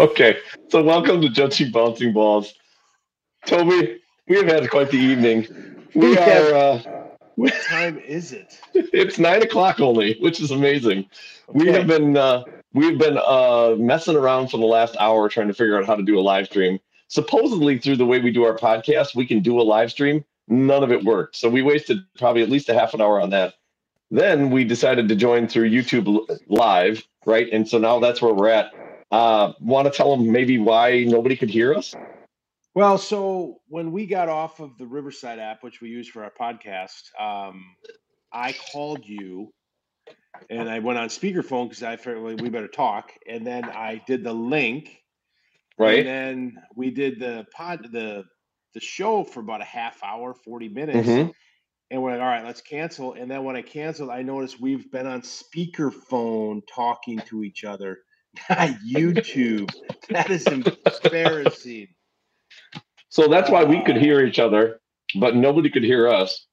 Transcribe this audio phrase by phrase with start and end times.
[0.00, 0.38] okay,
[0.68, 2.54] so welcome to Judging Bouncing Balls.
[3.44, 5.46] Toby, we have had quite the evening.
[5.94, 6.54] We are.
[6.54, 6.82] Uh,
[7.36, 8.58] what time is it?
[8.74, 11.00] It's nine o'clock only, which is amazing.
[11.48, 11.58] Okay.
[11.58, 15.54] We have been uh, we've been uh, messing around for the last hour trying to
[15.54, 16.78] figure out how to do a live stream.
[17.08, 20.24] Supposedly, through the way we do our podcast, we can do a live stream.
[20.48, 23.30] None of it worked, so we wasted probably at least a half an hour on
[23.30, 23.54] that.
[24.10, 27.48] Then we decided to join through YouTube Live, right?
[27.52, 28.72] And so now that's where we're at.
[29.10, 31.94] Uh, Want to tell them maybe why nobody could hear us?
[32.74, 36.32] Well, so when we got off of the Riverside app, which we use for our
[36.40, 37.64] podcast, um,
[38.32, 39.52] I called you
[40.48, 43.12] and I went on speakerphone because I figured we better talk.
[43.28, 45.02] And then I did the link.
[45.78, 45.98] Right.
[45.98, 48.24] And then we did the pod the
[48.74, 51.08] the show for about a half hour, 40 minutes.
[51.08, 51.30] Mm-hmm.
[51.90, 53.14] And we're like, all right, let's cancel.
[53.14, 57.98] And then when I canceled, I noticed we've been on speakerphone talking to each other,
[58.50, 59.72] YouTube.
[60.08, 61.88] that is embarrassing.
[63.08, 64.80] So that's why we could hear each other,
[65.16, 66.46] but nobody could hear us.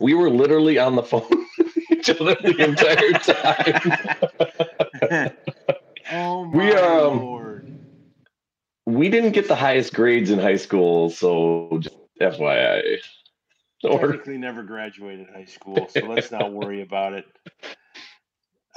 [0.00, 1.28] We were literally on the phone
[1.90, 3.12] each other the entire
[5.20, 5.32] time.
[6.12, 7.78] oh my we, um, lord.
[8.86, 12.98] We didn't get the highest grades in high school, so just FYI.
[13.82, 17.26] Technically never graduated high school, so let's not worry about it.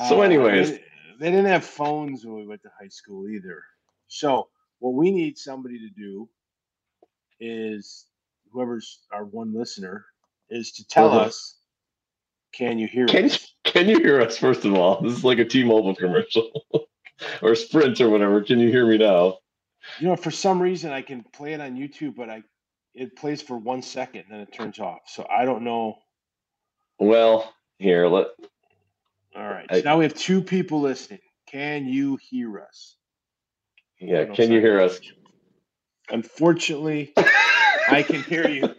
[0.10, 0.84] So, anyways, uh, they,
[1.20, 3.64] they didn't have phones when we went to high school either.
[4.08, 4.48] So,
[4.80, 6.30] what we need somebody to do
[7.40, 8.06] is
[8.52, 10.06] whoever's our one listener
[10.50, 11.26] is to tell uh-huh.
[11.26, 11.58] us
[12.54, 13.54] can you hear can, us?
[13.66, 15.02] Can you hear us first of all?
[15.02, 16.50] This is like a T-Mobile commercial
[17.42, 18.42] or Sprint or whatever.
[18.42, 19.38] Can you hear me now?
[20.00, 22.44] You know, for some reason I can play it on YouTube, but I
[22.94, 25.02] it plays for one second and then it turns off.
[25.08, 25.98] So I don't know.
[27.00, 28.28] Well, here let.
[29.38, 29.68] All right.
[29.70, 31.20] So now we have two people listening.
[31.48, 32.96] Can you hear us?
[34.00, 34.26] Yeah.
[34.26, 35.00] Can you hear us?
[36.10, 37.14] Unfortunately,
[37.90, 38.74] I can hear you.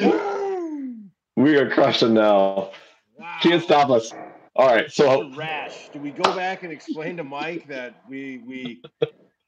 [1.36, 2.70] we are crushing now.
[3.18, 3.36] Wow.
[3.42, 4.12] Can't stop us.
[4.56, 5.90] All right, so rash.
[5.90, 8.82] Do we go back and explain to Mike that we we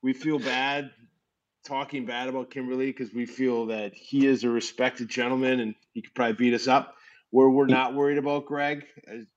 [0.02, 0.90] we feel bad
[1.64, 6.02] talking bad about Kimberly because we feel that he is a respected gentleman and he
[6.02, 6.94] could probably beat us up.
[7.32, 8.86] Where we're not worried about Greg.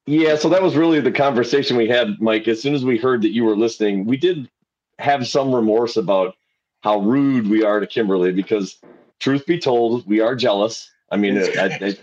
[0.08, 2.48] Yeah, so that was really the conversation we had, Mike.
[2.48, 4.50] As soon as we heard that you were listening, we did
[4.98, 6.36] have some remorse about
[6.82, 8.80] how rude we are to Kimberly because,
[9.20, 10.92] truth be told, we are jealous.
[11.12, 11.98] I mean, I, I,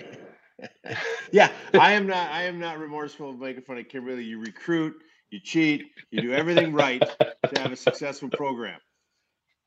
[1.33, 2.31] yeah, I am not.
[2.31, 4.25] I am not remorseful of making fun of Kimberly.
[4.25, 4.95] You recruit,
[5.31, 8.79] you cheat, you do everything right to have a successful program,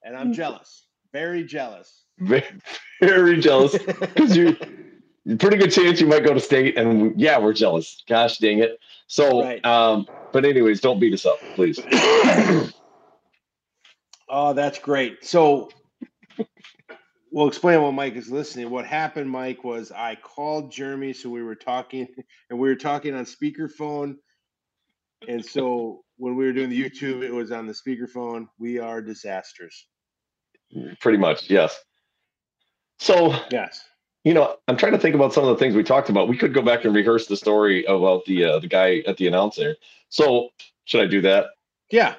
[0.03, 0.35] and I'm mm.
[0.35, 2.44] jealous, very jealous, very,
[3.01, 4.56] very jealous because you.
[5.39, 8.03] Pretty good chance you might go to state, and yeah, we're jealous.
[8.09, 8.78] Gosh dang it!
[9.07, 9.66] So, right.
[9.66, 11.79] um, but anyways, don't beat us up, please.
[14.35, 15.23] Oh, that's great.
[15.23, 15.69] So
[17.31, 18.72] we'll explain what Mike is listening.
[18.72, 22.07] What happened, Mike, was I called Jeremy, so we were talking,
[22.50, 24.16] and we were talking on speakerphone.
[25.28, 28.47] And so when we were doing the YouTube, it was on the speakerphone.
[28.57, 29.85] We are disasters.
[31.00, 31.79] Pretty much, yes.
[32.97, 33.83] So yes,
[34.23, 36.28] you know, I'm trying to think about some of the things we talked about.
[36.28, 39.28] We could go back and rehearse the story about the uh, the guy at the
[39.28, 39.75] announcer.
[40.09, 40.50] So
[40.85, 41.47] should I do that?
[41.91, 42.16] Yeah.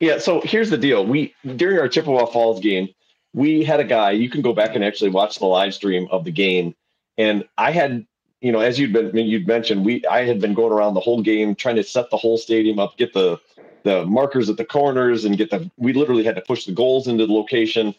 [0.00, 1.04] Yeah, so here's the deal.
[1.04, 2.88] We during our Chippewa Falls game,
[3.34, 4.12] we had a guy.
[4.12, 6.74] You can go back and actually watch the live stream of the game,
[7.18, 8.06] and I had,
[8.40, 11.22] you know, as you'd been you'd mentioned, we I had been going around the whole
[11.22, 13.38] game trying to set the whole stadium up, get the
[13.82, 15.70] the markers at the corners, and get the.
[15.76, 17.94] We literally had to push the goals into the location.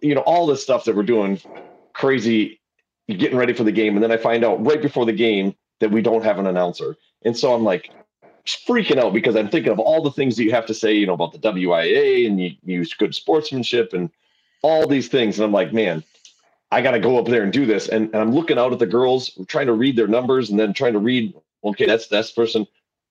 [0.00, 1.38] You know, all this stuff that we're doing,
[1.92, 2.60] crazy,
[3.08, 5.90] getting ready for the game, and then I find out right before the game that
[5.90, 7.90] we don't have an announcer, and so I'm like,
[8.46, 11.06] freaking out because I'm thinking of all the things that you have to say, you
[11.06, 14.10] know, about the WIAA and you use good sportsmanship and
[14.62, 15.38] all these things.
[15.38, 16.04] And I'm like, man,
[16.70, 17.88] I got to go up there and do this.
[17.88, 20.72] And, and, I'm looking out at the girls, trying to read their numbers and then
[20.72, 21.34] trying to read,
[21.64, 22.66] okay, that's that's person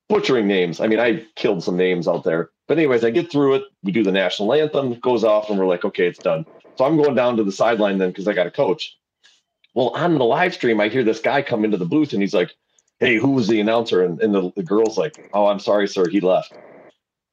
[0.07, 0.79] butchering names.
[0.79, 2.49] I mean, I killed some names out there.
[2.67, 3.63] But anyways, I get through it.
[3.83, 6.45] We do the national anthem, goes off, and we're like, okay, it's done.
[6.77, 8.97] So I'm going down to the sideline then because I got a coach.
[9.75, 12.33] Well, on the live stream, I hear this guy come into the booth and he's
[12.33, 12.51] like,
[12.99, 14.03] hey, who was the announcer?
[14.03, 16.53] And, and the, the girl's like, oh, I'm sorry, sir, he left.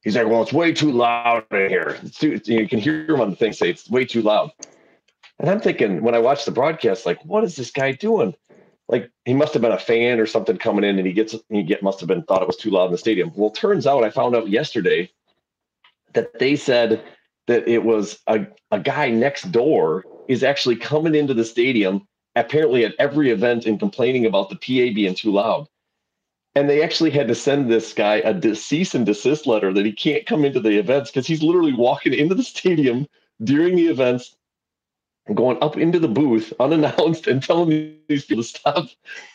[0.03, 2.01] He's like, well, it's way too loud in here.
[2.13, 4.51] Too, you can hear him on the thing say it's way too loud.
[5.39, 8.35] And I'm thinking when I watch the broadcast, like, what is this guy doing?
[8.89, 11.63] Like he must have been a fan or something coming in, and he gets he
[11.63, 13.33] get must have been thought it was too loud in the stadium.
[13.35, 15.11] Well, turns out I found out yesterday
[16.13, 17.03] that they said
[17.47, 22.07] that it was a, a guy next door is actually coming into the stadium
[22.37, 25.69] apparently at every event and complaining about the PA being too loud.
[26.55, 29.93] and they actually had to send this guy a cease and desist letter that he
[29.93, 33.07] can't come into the events because he's literally walking into the stadium
[33.43, 34.37] during the events
[35.35, 38.89] going up into the booth unannounced and telling these people to stop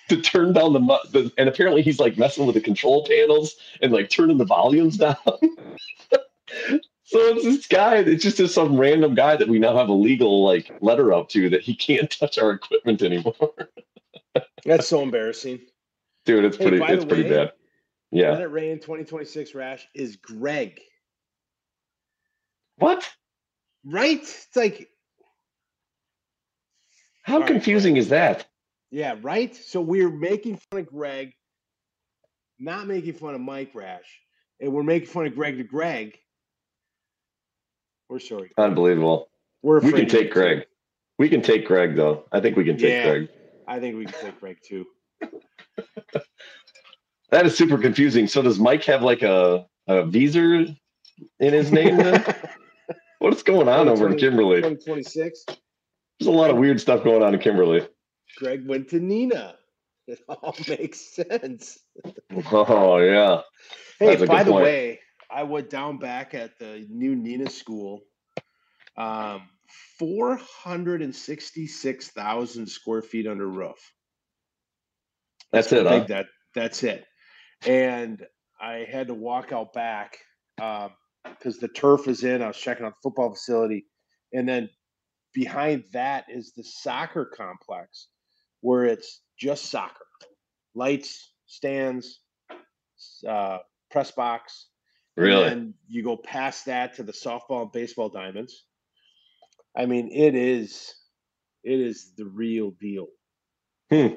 [0.10, 0.80] to turn down the,
[1.12, 4.98] the and apparently he's like messing with the control panels and like turning the volumes
[4.98, 5.16] down
[7.08, 9.94] so it's this guy it's just just some random guy that we now have a
[9.94, 13.36] legal like letter up to that he can't touch our equipment anymore.
[14.66, 15.62] That's so embarrassing.
[16.26, 17.54] Dude it's hey, pretty it's pretty way, bad.
[18.12, 18.32] Yeah.
[18.32, 20.82] let it rain 2026 rash is greg.
[22.78, 23.10] What?
[23.86, 24.22] Right?
[24.22, 24.90] It's like
[27.24, 28.46] how confusing is that?
[28.92, 29.56] Yeah, right.
[29.56, 31.34] So we're making fun of Greg,
[32.58, 34.22] not making fun of Mike Rash,
[34.62, 36.18] and we're making fun of Greg to Greg.
[38.10, 38.52] We're sorry.
[38.58, 39.30] Unbelievable.
[39.62, 40.66] We're we can take Greg.
[41.18, 42.26] We can take Greg though.
[42.32, 43.30] I think we can take yeah, Greg.
[43.68, 44.86] I think we can take Greg too.
[47.32, 48.28] that is super confusing.
[48.28, 50.66] So does Mike have like a a visa
[51.40, 52.00] in his name?
[53.20, 54.58] What's going on over in Kimberly?
[54.58, 55.46] 2026.
[56.20, 57.88] There's a lot of weird stuff going on in Kimberly.
[58.38, 59.56] Greg went to Neenah.
[60.08, 61.80] It all makes sense.
[62.52, 63.42] Oh yeah.
[64.00, 64.64] Hey, by the point.
[64.64, 68.02] way, I went down back at the new Neenah school.
[68.98, 69.44] Um,
[70.00, 73.94] four hundred and sixty-six thousand square feet under roof.
[75.52, 75.88] That's, that's it.
[75.88, 76.06] Huh?
[76.08, 76.26] That
[76.56, 77.06] that's it.
[77.66, 78.26] And
[78.60, 80.18] I had to walk out back
[80.56, 82.42] because um, the turf is in.
[82.42, 83.86] I was checking out the football facility,
[84.34, 84.70] and then
[85.34, 88.08] behind that is the soccer complex
[88.62, 90.06] where it's just soccer
[90.74, 92.22] lights stands
[93.28, 93.58] uh,
[93.92, 94.67] press box
[95.18, 98.66] really and you go past that to the softball and baseball diamonds
[99.76, 100.94] i mean it is
[101.64, 103.08] it is the real deal
[103.90, 104.08] hmm.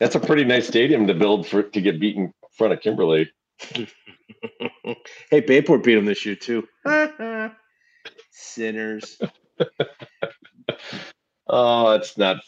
[0.00, 3.30] that's a pretty nice stadium to build for to get beaten in front of kimberly
[5.30, 6.66] hey bayport beat them this year too
[8.30, 9.18] sinners
[11.48, 12.38] oh, it's not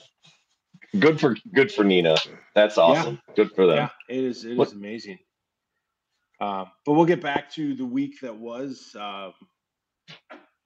[0.99, 2.19] good for good for Neenah.
[2.55, 3.21] That's awesome.
[3.29, 3.35] Yeah.
[3.37, 3.77] Good for them.
[4.09, 4.45] Yeah, it is.
[4.45, 4.69] It what?
[4.69, 5.19] is amazing.
[6.41, 8.95] Um, but we'll get back to the week that was.
[8.99, 9.33] Um,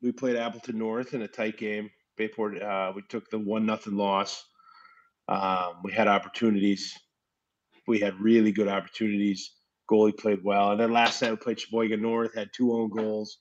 [0.03, 1.91] we played Appleton North in a tight game.
[2.17, 2.63] Bayport.
[2.63, 4.45] Uh, we took the one nothing loss.
[5.29, 6.95] Um, we had opportunities.
[7.87, 9.51] We had really good opportunities.
[9.91, 12.35] Goalie played well, and then last night we played Sheboygan North.
[12.35, 13.39] Had two own goals.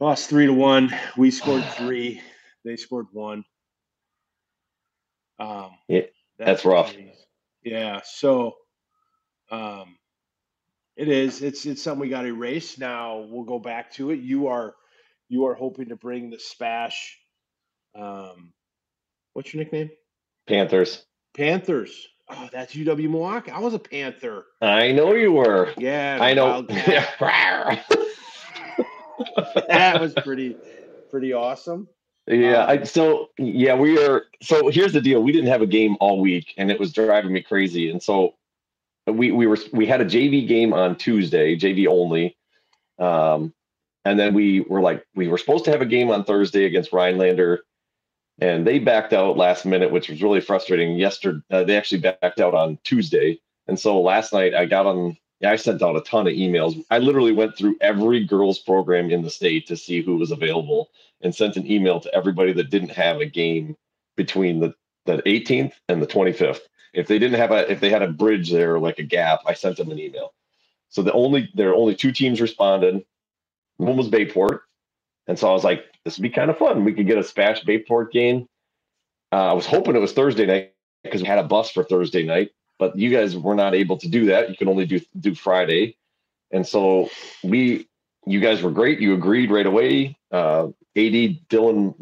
[0.00, 0.94] Lost three to one.
[1.16, 2.20] We scored three.
[2.64, 3.44] They scored one.
[5.38, 6.00] Um, yeah,
[6.38, 6.94] that's, that's rough.
[7.62, 8.00] Yeah.
[8.04, 8.54] So,
[9.50, 9.96] um,
[11.00, 11.40] it is.
[11.40, 12.76] It's it's something we got to erase.
[12.76, 14.20] Now we'll go back to it.
[14.20, 14.74] You are
[15.30, 17.18] you are hoping to bring the Spash.
[17.94, 18.52] Um,
[19.32, 19.88] what's your nickname?
[20.46, 21.06] Panthers.
[21.34, 22.06] Panthers.
[22.28, 23.50] Oh, that's UW Milwaukee.
[23.50, 24.44] I was a Panther.
[24.60, 25.72] I know you were.
[25.78, 26.60] Yeah, I know.
[29.68, 30.54] that was pretty
[31.10, 31.88] pretty awesome.
[32.26, 34.24] Yeah, um, I, so yeah, we are.
[34.42, 37.32] So here's the deal: we didn't have a game all week, and it was driving
[37.32, 37.90] me crazy.
[37.90, 38.34] And so
[39.12, 42.36] we we were we had a JV game on Tuesday, JV only,
[42.98, 43.52] um,
[44.04, 46.92] and then we were like we were supposed to have a game on Thursday against
[46.92, 47.60] Rhinelander,
[48.40, 50.96] and they backed out last minute, which was really frustrating.
[50.96, 55.16] Yesterday, uh, they actually backed out on Tuesday, and so last night I got on
[55.40, 56.84] yeah, I sent out a ton of emails.
[56.90, 60.90] I literally went through every girls program in the state to see who was available
[61.22, 63.76] and sent an email to everybody that didn't have a game
[64.16, 64.74] between the,
[65.06, 66.60] the 18th and the 25th.
[66.92, 69.54] If they didn't have a if they had a bridge there like a gap, I
[69.54, 70.32] sent them an email.
[70.88, 73.04] So the only there are only two teams responded.
[73.76, 74.62] One was Bayport.
[75.26, 76.84] And so I was like, this would be kind of fun.
[76.84, 78.48] We could get a Spash Bayport game.
[79.32, 82.24] Uh, I was hoping it was Thursday night because we had a bus for Thursday
[82.24, 84.48] night but you guys were not able to do that.
[84.48, 85.96] You can only do do Friday,
[86.50, 87.10] and so
[87.44, 87.86] we,
[88.26, 88.98] you guys were great.
[88.98, 90.16] You agreed right away.
[90.32, 91.94] Uh, AD Dylan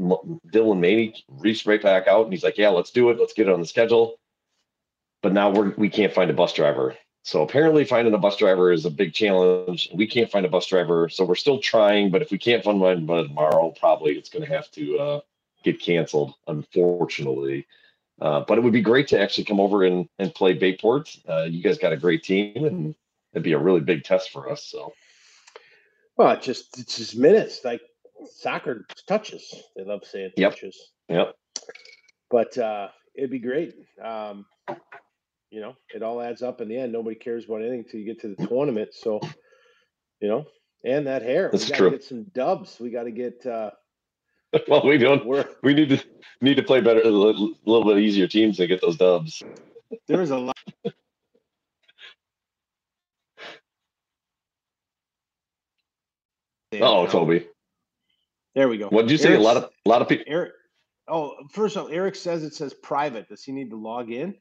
[0.50, 3.18] Dylan Maney reached right back out, and he's like, "Yeah, let's do it.
[3.18, 4.18] Let's get it on the schedule."
[5.22, 6.96] But now we're we can't find a bus driver.
[7.24, 9.90] So apparently, finding a bus driver is a big challenge.
[9.92, 12.10] We can't find a bus driver, so we're still trying.
[12.10, 15.20] But if we can't find one by tomorrow, probably it's going to have to uh,
[15.64, 16.34] get canceled.
[16.46, 17.66] Unfortunately.
[18.20, 21.14] Uh, but it would be great to actually come over and, and play Bayport.
[21.28, 22.94] Uh, you guys got a great team, and
[23.32, 24.64] it'd be a really big test for us.
[24.64, 24.92] So,
[26.16, 27.80] well, it just it's just minutes like
[28.34, 29.54] soccer touches.
[29.76, 30.52] They love saying yep.
[30.52, 30.90] touches.
[31.08, 31.36] Yep.
[32.30, 33.74] But uh, it'd be great.
[34.02, 34.46] Um,
[35.50, 36.92] you know, it all adds up in the end.
[36.92, 38.90] Nobody cares about anything until you get to the tournament.
[38.92, 39.20] So,
[40.20, 40.46] you know,
[40.84, 41.50] and that hair.
[41.50, 41.90] That's we gotta true.
[41.90, 42.78] get some dubs.
[42.80, 43.70] We gotta get uh
[44.68, 46.02] well we don't we're, we need to
[46.40, 49.42] need to play better a little, little bit easier teams and get those dubs.
[50.06, 50.56] There's a lot
[56.80, 57.46] Oh, Toby.
[58.54, 58.88] There we go.
[58.88, 59.34] What did you Eric's, say?
[59.34, 60.26] A lot of a lot of people.
[60.28, 60.52] Eric.
[61.08, 63.28] Oh, first of all, Eric says it says private.
[63.28, 64.34] Does he need to log in?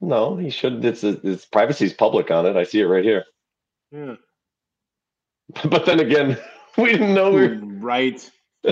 [0.00, 0.84] No, he should.
[0.84, 2.56] It's it's privacy's public on it.
[2.56, 3.24] I see it right here.
[3.90, 4.16] Yeah.
[5.64, 6.36] But then again,
[6.76, 8.30] we didn't know we were, right.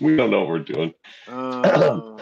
[0.00, 0.92] we don't know what we're doing.
[1.28, 2.18] Oh.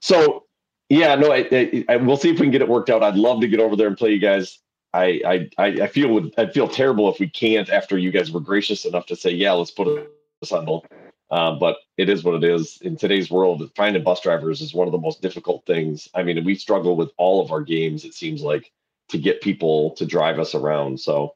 [0.00, 0.44] So
[0.90, 3.02] yeah, no, I, I, I we'll see if we can get it worked out.
[3.02, 4.58] I'd love to get over there and play you guys.
[4.92, 8.30] I I I I feel would I feel terrible if we can't after you guys
[8.30, 10.06] were gracious enough to say yeah, let's put a
[10.44, 10.82] Sunday.
[11.30, 12.78] Um, but it is what it is.
[12.82, 16.08] In today's world, finding bus drivers is one of the most difficult things.
[16.14, 18.04] I mean, we struggle with all of our games.
[18.04, 18.72] It seems like
[19.10, 21.00] to get people to drive us around.
[21.00, 21.34] So,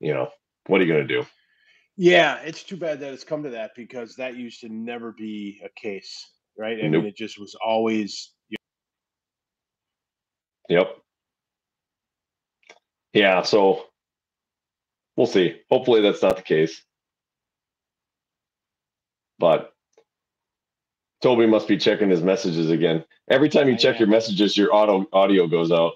[0.00, 0.30] you know,
[0.66, 1.26] what are you going to do?
[1.96, 5.60] Yeah, it's too bad that it's come to that because that used to never be
[5.64, 6.26] a case,
[6.58, 6.80] right?
[6.84, 6.90] I Nope.
[6.90, 8.56] mean, it just was always You
[10.70, 10.80] know.
[10.80, 10.96] Yep.
[13.14, 13.86] Yeah, so
[15.16, 15.60] we'll see.
[15.70, 16.82] Hopefully that's not the case.
[19.42, 19.74] But
[21.20, 23.04] Toby must be checking his messages again.
[23.28, 24.00] Every time you I check am.
[24.00, 25.94] your messages, your auto audio goes out.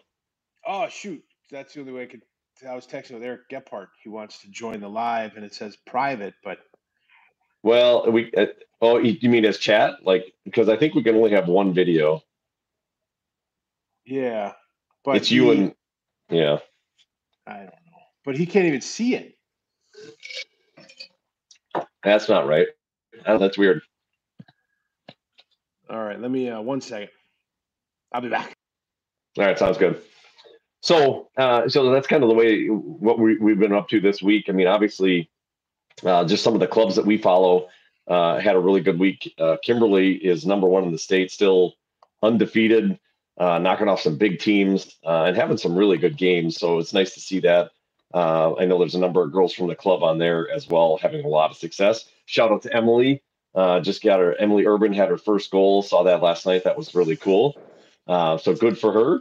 [0.66, 2.22] Oh shoot, that's the only way I could.
[2.68, 3.88] I was texting with Eric Gephardt.
[4.02, 6.58] He wants to join the live, and it says private, but
[7.62, 8.46] Well, we uh,
[8.82, 10.04] oh, you mean as chat?
[10.04, 12.22] Like because I think we can only have one video.
[14.04, 14.54] yeah,
[15.04, 15.74] but it's you and
[16.30, 16.58] yeah.
[17.46, 19.38] I don't know, but he can't even see it.
[22.02, 22.66] That's not right.
[23.26, 23.82] Oh, that's weird.
[25.88, 27.10] All right, let me uh, one second.
[28.12, 28.56] I'll be back.
[29.38, 30.02] All right, sounds good.
[30.80, 34.22] So, uh, so that's kind of the way what we, we've been up to this
[34.22, 34.46] week.
[34.48, 35.28] I mean, obviously,
[36.04, 37.68] uh, just some of the clubs that we follow
[38.08, 39.34] uh, had a really good week.
[39.38, 41.74] Uh, Kimberly is number one in the state, still
[42.22, 42.98] undefeated,
[43.38, 46.56] uh, knocking off some big teams uh, and having some really good games.
[46.56, 47.70] So it's nice to see that.
[48.14, 50.98] Uh, I know there's a number of girls from the club on there as well,
[51.02, 52.04] having a lot of success.
[52.26, 53.22] Shout out to Emily.
[53.54, 54.34] Uh, just got her.
[54.38, 55.82] Emily Urban had her first goal.
[55.82, 56.64] Saw that last night.
[56.64, 57.56] That was really cool.
[58.06, 59.20] Uh, so good for her.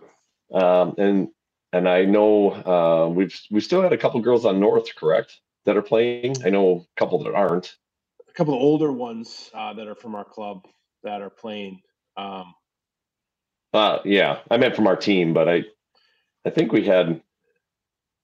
[0.57, 1.29] Um, and
[1.71, 5.77] and I know uh, we've we still had a couple girls on North, correct, that
[5.77, 6.35] are playing.
[6.45, 7.75] I know a couple that aren't.
[8.29, 10.65] A couple of older ones uh, that are from our club
[11.03, 11.81] that are playing.
[12.17, 12.53] Um,
[13.73, 15.63] Uh, yeah, I meant from our team, but I
[16.45, 17.21] I think we had.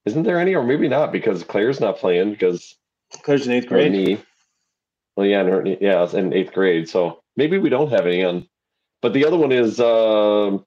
[0.04, 2.76] Isn't there any, or maybe not, because Claire's not playing because
[3.22, 4.20] Claire's in eighth grade.
[5.16, 8.06] Well, yeah, and her knee, yeah, it's in eighth grade, so maybe we don't have
[8.06, 8.48] any on.
[9.02, 10.58] But the other one is uh,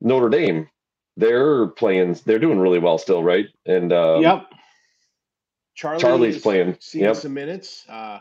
[0.00, 0.68] Notre Dame.
[1.16, 2.18] They're playing.
[2.24, 3.46] They're doing really well still, right?
[3.66, 4.46] And uh, yep.
[5.74, 6.76] Charlie Charlie's playing.
[6.80, 7.16] Seeing Yep.
[7.16, 7.84] some minutes.
[7.88, 8.20] Uh,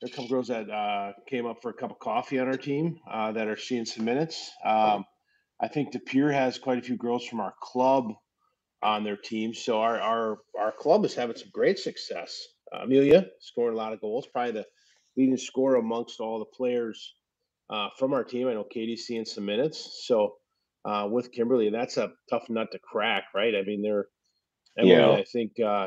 [0.00, 2.48] there are a couple girls that uh, came up for a cup of coffee on
[2.48, 4.50] our team uh, that are seeing some minutes.
[4.64, 5.04] Um,
[5.60, 8.12] I think De Pere has quite a few girls from our club
[8.82, 9.54] on their team.
[9.54, 12.46] So our our our club is having some great success.
[12.74, 14.66] Uh, Amelia scoring a lot of goals, probably the
[15.16, 17.14] leading scorer amongst all the players
[17.70, 18.48] uh, from our team.
[18.48, 20.04] I know Katie's seeing some minutes.
[20.06, 20.36] So
[20.84, 23.54] uh, with Kimberly, that's a tough nut to crack, right?
[23.54, 24.06] I mean, they're
[24.78, 25.10] Emily, Yeah.
[25.10, 25.86] I think uh,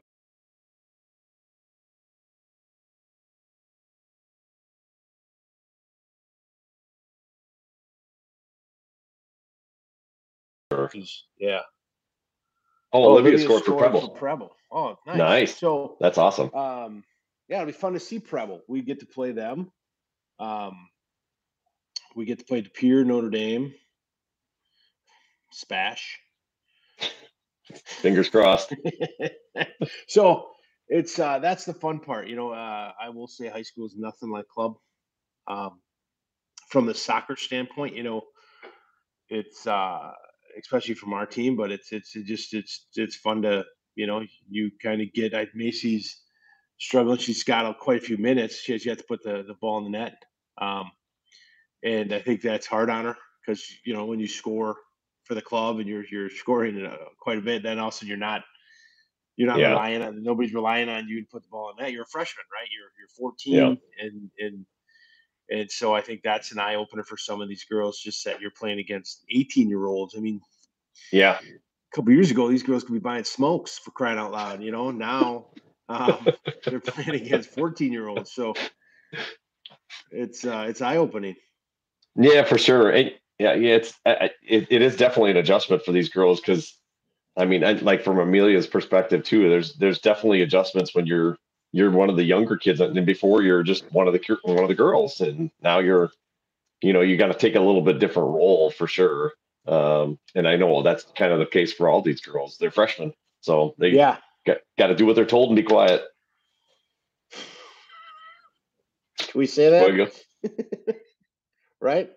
[11.38, 11.62] yeah.
[12.92, 14.10] Oh, Olivia, scored for Preble.
[14.10, 14.56] Preble.
[14.72, 15.18] Oh, nice.
[15.18, 15.58] Nice.
[15.58, 16.54] So That's awesome.
[16.54, 17.04] um,
[17.48, 18.62] yeah, it'll be fun to see Preble.
[18.68, 19.72] We get to play them.
[20.40, 20.90] Um,
[22.16, 23.74] we get to play De Pere, Notre Dame,
[25.52, 26.20] Spash.
[27.86, 28.74] Fingers crossed.
[30.08, 30.48] so
[30.88, 32.28] it's uh, that's the fun part.
[32.28, 34.76] You know, uh, I will say high school is nothing like club.
[35.48, 35.80] Um,
[36.70, 38.22] from the soccer standpoint, you know,
[39.30, 40.12] it's uh,
[40.60, 43.66] especially from our team, but it's it's it just it's it's fun to
[43.96, 45.36] you know you kind of get.
[45.36, 46.22] I Macy's
[46.80, 47.18] struggling.
[47.18, 48.58] She's got a, quite a few minutes.
[48.62, 50.16] She has yet to put the the ball in the net,
[50.60, 50.92] um,
[51.84, 54.78] and I think that's hard on her because you know when you score
[55.26, 57.98] for the club and you're you're scoring uh, quite a bit, then all of a
[57.98, 58.44] sudden you're not
[59.38, 59.64] you're not Yeah.
[59.64, 61.94] relying on nobody's relying on you to put the ball in net.
[61.94, 62.68] You're a freshman, right?
[62.72, 64.66] You're you're 14, and and
[65.50, 68.00] and so I think that's an eye opener for some of these girls.
[68.00, 70.16] Just that you're playing against 18 year olds.
[70.16, 70.42] I mean,
[71.12, 71.40] Yeah.
[71.40, 74.62] a couple years ago, these girls could be buying smokes for crying out loud.
[74.62, 75.48] You know, now
[75.88, 76.28] um,
[76.66, 78.32] they're playing against 14 year olds.
[78.32, 78.54] So
[80.12, 81.36] it's uh, it's eye opening.
[82.16, 82.92] Yeah, for sure.
[82.92, 86.78] It, yeah, yeah, it's it, it is definitely an adjustment for these girls because,
[87.38, 89.50] I mean, I, like from Amelia's perspective too.
[89.50, 91.38] There's there's definitely adjustments when you're
[91.72, 94.70] you're one of the younger kids, and before you're just one of the one of
[94.70, 96.12] the girls, and now you're,
[96.82, 99.34] you know, you got to take a little bit different role for sure.
[99.68, 102.58] Um, and I know that's kind of the case for all these girls.
[102.58, 106.04] They're freshmen, so they yeah got, got to do what they're told and be quiet.
[109.20, 109.84] Can we say that?
[111.82, 112.12] right.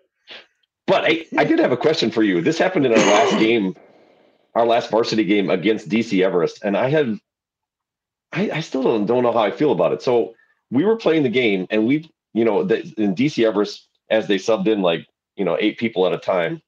[0.87, 2.41] But I, I did have a question for you.
[2.41, 3.75] This happened in our last game,
[4.55, 7.19] our last varsity game against DC Everest, and I had
[8.33, 10.01] I, I still don't, don't know how I feel about it.
[10.01, 10.33] So
[10.71, 14.37] we were playing the game, and we, you know, the, in DC Everest, as they
[14.37, 16.61] subbed in like you know eight people at a time,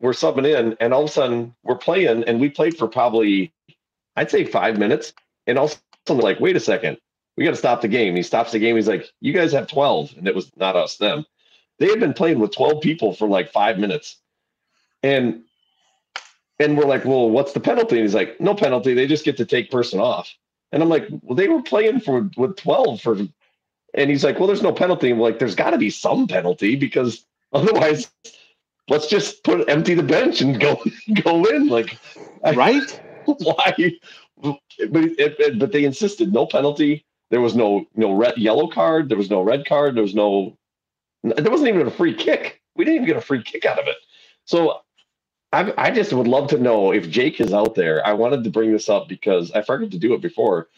[0.00, 3.52] we're subbing in, and all of a sudden we're playing, and we played for probably,
[4.16, 5.12] I'd say five minutes,
[5.46, 6.98] and all of a sudden like, wait a second,
[7.36, 8.16] we got to stop the game.
[8.16, 8.76] He stops the game.
[8.76, 11.24] He's like, you guys have twelve, and it was not us, them
[11.78, 14.16] they had been playing with 12 people for like five minutes.
[15.02, 15.42] And
[16.58, 17.96] and we're like, well, what's the penalty?
[17.96, 18.94] And he's like, no penalty.
[18.94, 20.34] They just get to take person off.
[20.72, 23.16] And I'm like, well, they were playing for with 12 for
[23.94, 25.12] and he's like, well, there's no penalty.
[25.12, 28.10] We're like, there's gotta be some penalty because otherwise
[28.88, 30.82] let's just put empty the bench and go
[31.22, 31.68] go in.
[31.68, 31.98] Like
[32.54, 33.00] right?
[33.24, 33.74] why?
[34.42, 37.04] But it, but they insisted no penalty.
[37.30, 39.08] There was no no red yellow card.
[39.08, 39.94] There was no red card.
[39.96, 40.56] There was no
[41.22, 42.62] there wasn't even a free kick.
[42.76, 43.96] We didn't even get a free kick out of it.
[44.44, 44.80] So
[45.52, 48.06] I, I just would love to know if Jake is out there.
[48.06, 50.68] I wanted to bring this up because I forgot to do it before.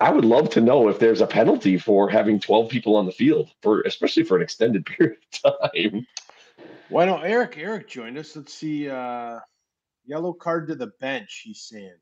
[0.00, 3.12] I would love to know if there's a penalty for having 12 people on the
[3.12, 6.06] field for especially for an extended period of time.
[6.88, 8.36] Why don't Eric Eric join us?
[8.36, 9.38] Let's see uh
[10.04, 11.96] yellow card to the bench, he's saying.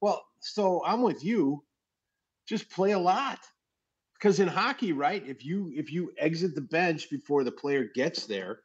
[0.00, 1.64] Well, so I'm with you.
[2.46, 3.40] Just play a lot
[4.14, 5.26] because in hockey, right?
[5.26, 8.60] If you if you exit the bench before the player gets there,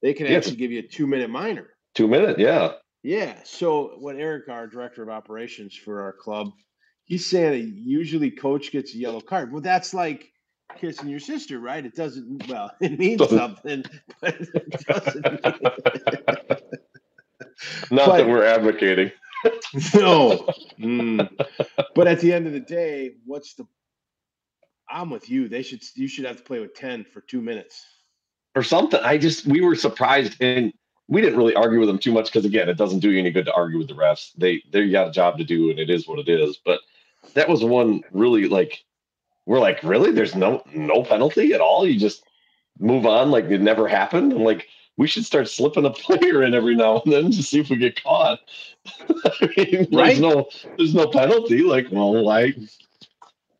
[0.00, 1.68] they can actually give you a two minute minor.
[1.94, 2.72] Two minute, yeah.
[3.02, 3.34] Yeah.
[3.44, 6.52] So what Eric, our director of operations for our club,
[7.04, 9.52] he's saying that usually coach gets a yellow card.
[9.52, 10.32] Well, that's like
[10.78, 11.84] kissing your sister, right?
[11.84, 13.84] It doesn't well, it means something,
[14.20, 15.24] but it doesn't
[17.90, 19.12] Not but, that we're advocating.
[19.94, 20.48] no.
[20.80, 21.28] Mm.
[21.94, 23.66] But at the end of the day, what's the
[24.88, 25.48] I'm with you.
[25.48, 27.84] They should you should have to play with 10 for two minutes.
[28.54, 29.00] Or something.
[29.02, 30.72] I just we were surprised and
[31.12, 33.30] we didn't really argue with them too much because again, it doesn't do you any
[33.30, 34.32] good to argue with the refs.
[34.36, 36.58] They they got a job to do and it is what it is.
[36.64, 36.80] But
[37.34, 38.82] that was one really like
[39.44, 40.12] we're like, really?
[40.12, 41.86] There's no no penalty at all?
[41.86, 42.24] You just
[42.78, 44.32] move on like it never happened?
[44.32, 47.60] I'm like, we should start slipping a player in every now and then to see
[47.60, 48.40] if we get caught.
[48.86, 50.06] I mean, right?
[50.06, 50.48] there's no
[50.78, 51.62] there's no penalty.
[51.62, 52.54] Like, well, I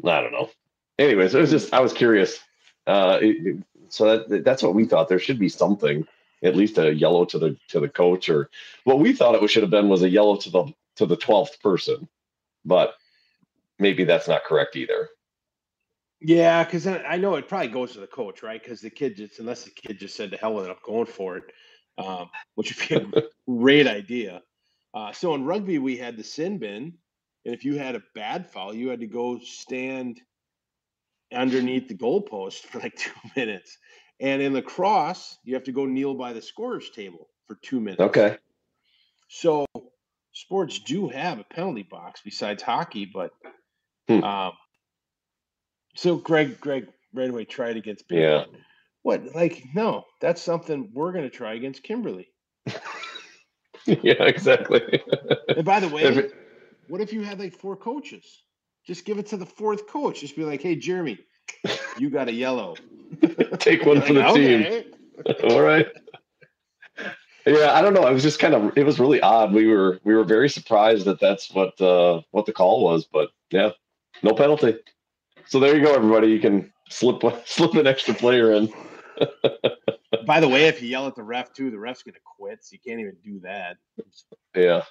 [0.05, 0.51] I don't know
[0.99, 2.38] anyways, it was just I was curious.
[2.87, 5.09] Uh, it, so that, that's what we thought.
[5.09, 6.07] There should be something,
[6.43, 8.51] at least a yellow to the to the coach, or
[8.85, 11.61] what we thought it should have been was a yellow to the to the twelfth
[11.63, 12.09] person,
[12.65, 12.95] but
[13.79, 15.09] maybe that's not correct either.
[16.25, 18.63] Yeah, because I know it probably goes to the coach, right?
[18.63, 21.07] Because the kid just unless the kid just said to hell with it, I'm going
[21.07, 21.45] for it,
[21.99, 24.43] um, which would be a great idea.
[24.95, 26.95] Uh, so in rugby, we had the sin bin,
[27.45, 30.21] and if you had a bad foul, you had to go stand
[31.33, 33.79] underneath the goalpost for like two minutes.
[34.23, 38.01] And in lacrosse, you have to go kneel by the scorer's table for two minutes.
[38.01, 38.37] Okay.
[39.29, 39.67] So
[40.33, 43.33] sports do have a penalty box besides hockey, but
[44.09, 44.23] hmm.
[44.23, 44.53] um,
[45.97, 48.45] so Greg, Greg right away tried against Big Yeah.
[49.03, 52.29] What like no, that's something we're gonna try against Kimberly.
[53.87, 55.03] yeah, exactly.
[55.49, 56.33] and by the way, it,
[56.87, 58.25] what if you had like four coaches?
[58.87, 60.21] Just give it to the fourth coach.
[60.21, 61.19] Just be like, hey, Jeremy,
[61.99, 62.77] you got a yellow.
[63.59, 64.83] Take one for the okay.
[64.83, 64.95] team.
[65.51, 65.87] All right.
[67.47, 68.07] Yeah, I don't know.
[68.07, 69.53] It was just kind of it was really odd.
[69.53, 73.31] We were we were very surprised that that's what uh what the call was, but
[73.51, 73.71] yeah,
[74.23, 74.77] no penalty.
[75.47, 76.29] So there you go, everybody.
[76.29, 78.73] You can slip slip an extra player in.
[80.27, 82.65] By the way, if you yell at the ref too, the ref's gonna quit.
[82.65, 83.77] So you can't even do that.
[84.55, 84.83] Yeah.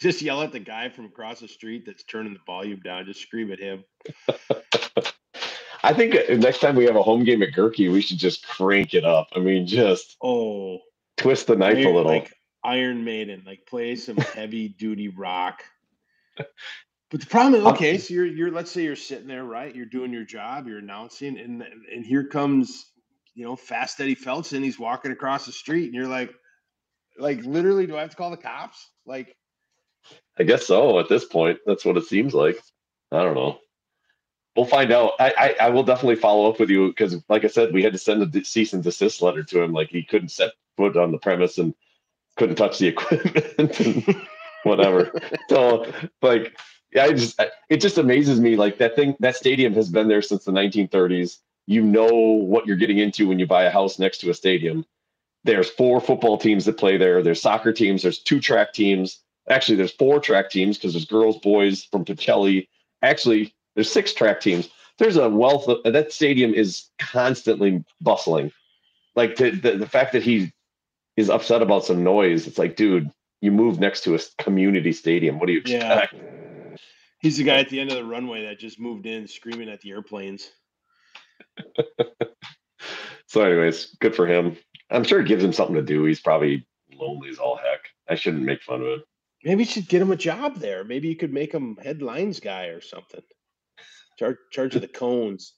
[0.00, 3.06] Just yell at the guy from across the street that's turning the volume down.
[3.06, 3.84] Just scream at him.
[5.84, 8.46] I think uh, next time we have a home game at Goerke, we should just
[8.46, 9.28] crank it up.
[9.36, 10.78] I mean, just oh,
[11.18, 12.12] twist the knife Iron, a little.
[12.12, 12.32] Like
[12.64, 15.62] Iron Maiden, like play some heavy duty rock.
[17.10, 19.76] But the problem is, okay, so you're you're let's say you're sitting there, right?
[19.76, 22.86] You're doing your job, you're announcing, and and here comes,
[23.34, 26.34] you know, Fast Eddie Phelps, and he's walking across the street, and you're like,
[27.18, 28.88] like literally, do I have to call the cops?
[29.04, 29.36] Like,
[30.38, 30.98] I guess so.
[30.98, 32.56] At this point, that's what it seems like.
[33.12, 33.58] I don't know.
[34.56, 35.12] We'll find out.
[35.18, 37.92] I, I, I will definitely follow up with you because, like I said, we had
[37.92, 39.72] to send a cease and desist letter to him.
[39.72, 41.74] Like he couldn't set foot on the premise and
[42.36, 44.22] couldn't touch the equipment and
[44.62, 45.12] whatever.
[45.48, 46.56] so, like,
[46.92, 48.56] yeah, I just it just amazes me.
[48.56, 51.38] Like that thing, that stadium has been there since the 1930s.
[51.66, 54.84] You know what you're getting into when you buy a house next to a stadium.
[55.44, 57.22] There's four football teams that play there.
[57.22, 58.02] There's soccer teams.
[58.02, 62.68] There's two track teams Actually, there's four track teams because there's girls, boys from Pacelli.
[63.02, 64.68] Actually, there's six track teams.
[64.98, 68.52] there's a wealth of that stadium is constantly bustling.
[69.16, 70.52] Like the, the the fact that he
[71.16, 73.10] is upset about some noise, it's like, dude,
[73.40, 75.38] you move next to a community stadium.
[75.38, 76.14] What do you expect?
[76.14, 76.76] Yeah.
[77.20, 79.80] He's the guy at the end of the runway that just moved in screaming at
[79.80, 80.50] the airplanes.
[83.26, 84.56] so, anyways, good for him.
[84.90, 86.04] I'm sure it gives him something to do.
[86.04, 87.80] He's probably lonely as all heck.
[88.08, 89.02] I shouldn't make fun of him.
[89.42, 90.84] Maybe you should get him a job there.
[90.84, 93.22] Maybe you could make him headlines guy or something.
[94.18, 95.54] Charge charge of the cones.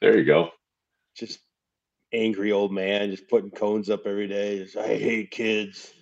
[0.00, 0.50] There you go.
[1.16, 1.40] Just
[2.12, 4.58] angry old man, just putting cones up every day.
[4.64, 5.92] Just, I hate kids.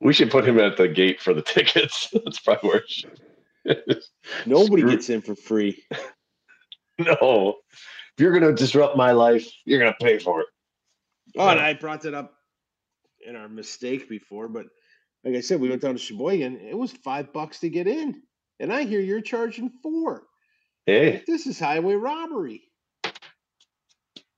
[0.00, 2.08] We should put him at the gate for the tickets.
[2.12, 2.78] That's probably where.
[2.78, 4.02] It should.
[4.46, 4.90] Nobody Screw.
[4.90, 5.82] gets in for free.
[6.98, 10.46] No, if you're gonna disrupt my life, you're gonna pay for it.
[11.36, 12.34] Oh, and I brought that up
[13.24, 14.66] in our mistake before, but
[15.24, 16.56] like I said, we went down to Sheboygan.
[16.56, 18.20] It was five bucks to get in,
[18.58, 20.24] and I hear you're charging four.
[20.88, 22.62] Hey, this is highway robbery.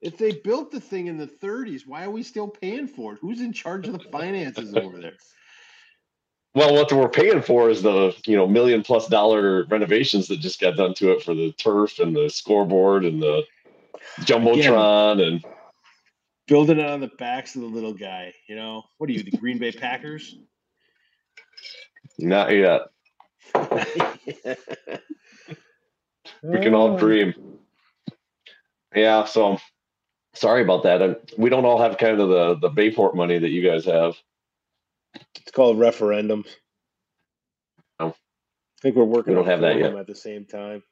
[0.01, 3.21] If they built the thing in the 30s, why are we still paying for it?
[3.21, 5.13] Who's in charge of the finances over there?
[6.57, 10.61] Well, what we're paying for is the you know million plus dollar renovations that just
[10.61, 13.45] got done to it for the turf and the scoreboard and the
[14.23, 15.45] jumbotron Again, and
[16.49, 18.35] building it on the backs of the little guy.
[18.49, 20.35] You know, what are you, the Green Bay Packers?
[22.19, 22.81] Not yet.
[26.43, 26.99] we can all mm.
[26.99, 27.35] dream.
[28.95, 29.59] Yeah, so
[30.35, 31.03] sorry about that.
[31.03, 34.17] Uh, we don't all have kind of the the Bayport money that you guys have.
[35.15, 36.49] It's called referendums.
[37.99, 38.09] Oh.
[38.09, 39.35] I think we're working.
[39.35, 40.83] We don't have that yet at the same time.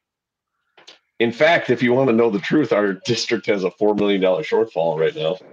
[1.19, 4.21] In fact, if you want to know the truth, our district has a four million
[4.21, 5.37] dollar shortfall right now.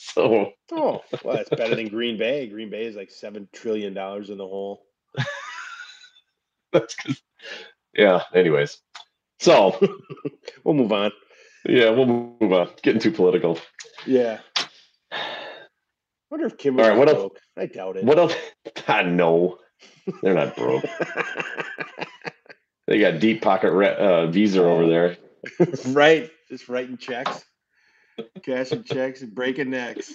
[0.00, 2.46] So, oh, well, that's better than Green Bay.
[2.46, 4.86] Green Bay is like seven trillion dollars in the hole.
[6.72, 7.20] that's because,
[7.94, 8.22] yeah.
[8.32, 8.78] Anyways,
[9.38, 9.78] so
[10.64, 11.12] we'll move on.
[11.64, 12.06] Yeah, we'll
[12.40, 12.70] move on.
[12.82, 13.58] Getting too political.
[14.06, 14.40] Yeah.
[15.10, 15.18] I
[16.30, 16.78] wonder if Kim.
[16.78, 17.18] All right, what broke.
[17.18, 17.38] else?
[17.56, 18.04] I doubt it.
[18.04, 18.34] What else?
[18.88, 19.58] I know
[20.22, 20.84] they're not broke.
[22.86, 25.16] they got deep pocket re- uh, Visa over there.
[25.94, 27.44] right, just writing checks,
[28.42, 30.12] cashing checks, and breaking necks.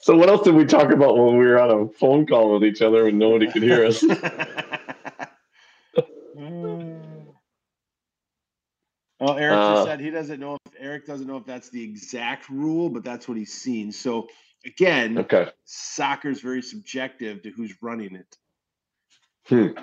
[0.00, 2.64] so, what else did we talk about when we were on a phone call with
[2.64, 4.02] each other and nobody could hear us?
[9.20, 12.48] Well, Eric uh, said he doesn't know if Eric doesn't know if that's the exact
[12.48, 13.90] rule, but that's what he's seen.
[13.90, 14.28] So
[14.64, 18.36] again, okay, soccer is very subjective to who's running it.
[19.46, 19.78] Hmm.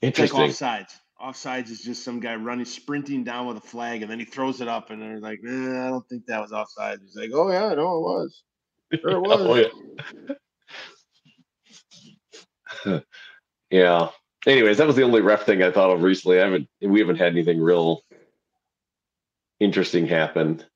[0.00, 0.40] Interesting.
[0.40, 0.92] Like offsides.
[1.20, 4.60] Offsides is just some guy running, sprinting down with a flag, and then he throws
[4.60, 7.50] it up, and they're like, eh, "I don't think that was offside." He's like, "Oh
[7.50, 8.42] yeah, no, it was.
[9.00, 9.40] Sure, it was."
[10.28, 10.34] oh,
[12.84, 13.00] yeah.
[13.70, 14.08] yeah.
[14.46, 16.38] Anyways, that was the only ref thing I thought of recently.
[16.38, 16.68] I haven't.
[16.80, 18.02] We haven't had anything real
[19.60, 20.66] interesting happened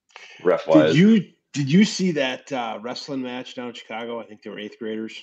[0.43, 0.93] ref wise.
[0.93, 4.21] Did you did you see that uh, wrestling match down in Chicago?
[4.21, 5.21] I think they were eighth graders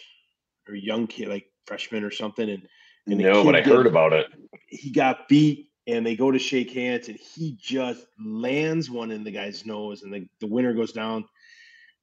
[0.67, 2.49] or young kid, like freshmen or something.
[2.49, 2.67] And,
[3.07, 4.27] and no, but I heard about it.
[4.67, 9.23] He got beat, and they go to shake hands, and he just lands one in
[9.23, 11.25] the guy's nose, and the, the winner goes down.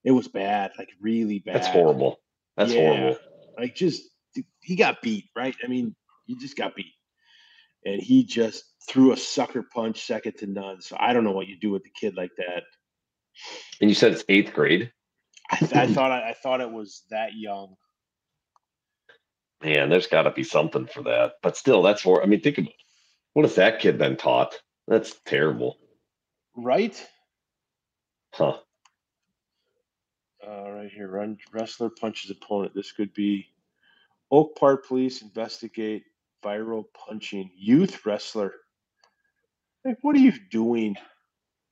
[0.05, 1.57] It was bad, like really bad.
[1.57, 2.21] That's horrible.
[2.57, 3.19] That's yeah, horrible.
[3.59, 4.03] Like just
[4.61, 5.55] he got beat, right?
[5.63, 5.95] I mean,
[6.27, 6.93] he just got beat,
[7.85, 10.81] and he just threw a sucker punch second to none.
[10.81, 12.63] So I don't know what you do with a kid like that.
[13.81, 14.93] And you said it's eighth grade.
[15.51, 17.75] I, th- I thought I, I, thought it was that young.
[19.63, 21.35] Man, there's got to be something for that.
[21.43, 22.23] But still, that's for.
[22.23, 22.73] I mean, think about
[23.35, 24.59] what has that kid been taught?
[24.89, 25.77] That's terrible.
[26.57, 27.05] Right?
[28.33, 28.59] Huh.
[30.47, 32.75] Uh, right here, run wrestler punches opponent.
[32.75, 33.47] This could be
[34.31, 36.05] Oak Park Police investigate
[36.45, 38.53] viral punching youth wrestler
[39.85, 40.97] like, what are you doing?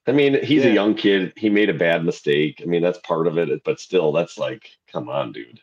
[0.06, 0.70] I mean, he's yeah.
[0.70, 1.32] a young kid.
[1.36, 2.60] He made a bad mistake.
[2.62, 5.60] I mean, that's part of it, but still, that's like, come on, dude.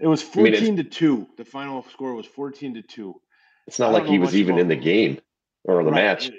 [0.00, 1.26] It was 14 I mean, to 2.
[1.36, 3.14] The final score was 14 to 2.
[3.66, 5.20] It's not like he was even in the game
[5.64, 6.04] or the right.
[6.04, 6.30] match.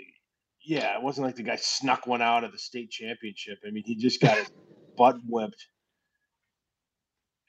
[0.63, 3.59] Yeah, it wasn't like the guy snuck one out of the state championship.
[3.65, 4.51] I mean, he just got his
[4.97, 5.67] butt whipped.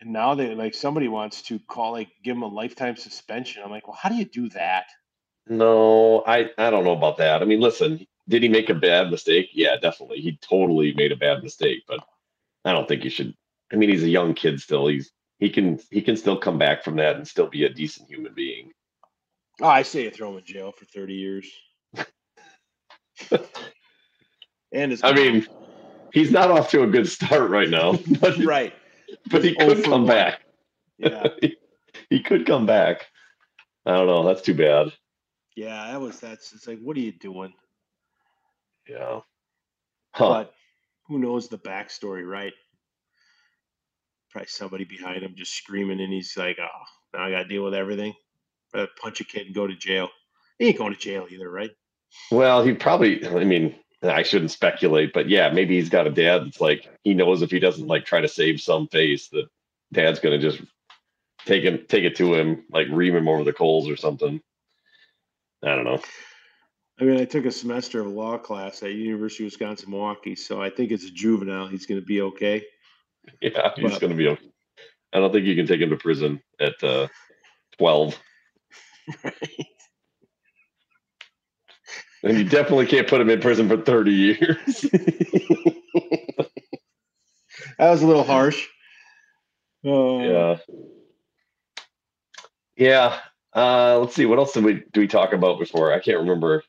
[0.01, 3.63] And now they like somebody wants to call like give him a lifetime suspension.
[3.65, 4.87] I'm like, well, how do you do that?
[5.49, 7.43] No, I I don't know about that.
[7.43, 9.51] I mean, listen, did he make a bad mistake?
[9.53, 10.21] Yeah, definitely.
[10.21, 12.01] He totally made a bad mistake, but
[12.65, 13.35] I don't think you should.
[13.73, 14.87] I mean, he's a young kid still.
[14.87, 18.09] He's he can he can still come back from that and still be a decent
[18.09, 18.73] human being.
[19.61, 21.47] Oh, I say you throw him in jail for thirty years.
[24.73, 25.47] and his I mean,
[26.13, 27.99] he's not off to a good start right now.
[28.21, 28.75] But, right.
[29.31, 30.41] But he could come back.
[30.99, 31.29] Yeah.
[31.41, 31.57] he,
[32.11, 33.07] he could come back.
[33.85, 34.25] I don't know.
[34.27, 34.93] That's too bad.
[35.57, 36.53] Yeah, that was that's.
[36.53, 37.53] It's like, what are you doing?
[38.89, 39.21] Yeah.
[40.13, 40.29] Huh.
[40.29, 40.55] But
[41.09, 42.53] who knows the backstory, right?
[44.31, 47.65] Probably somebody behind him just screaming, and he's like, "Oh, now I got to deal
[47.65, 48.15] with everything."
[48.75, 50.09] Rather punch a kid and go to jail.
[50.59, 51.71] He ain't going to jail either, right?
[52.31, 53.27] Well, he probably.
[53.27, 57.15] I mean, I shouldn't speculate, but yeah, maybe he's got a dad that's like he
[57.15, 59.47] knows if he doesn't like try to save some face, that
[59.93, 60.61] dad's gonna just
[61.47, 64.41] take him, take it to him, like ream him over the coals or something.
[65.65, 66.01] I don't know.
[67.01, 70.63] I mean, I took a semester of law class at University of Wisconsin Milwaukee, so
[70.63, 71.67] I think it's a juvenile.
[71.67, 72.65] He's going to be okay.
[73.43, 74.51] Yeah, he's But- gonna be okay.
[75.13, 77.09] I don't think you can take him to prison at uh,
[77.79, 78.19] twelve,
[79.25, 79.67] Right.
[82.27, 84.81] And you definitely can't put him in prison for thirty years.
[87.79, 88.67] that was a little harsh.
[89.85, 90.57] Uh, yeah,
[92.77, 93.19] yeah.
[93.55, 94.27] Uh, let's see.
[94.27, 95.93] What else did we do we talk about before?
[95.93, 96.65] I can't remember.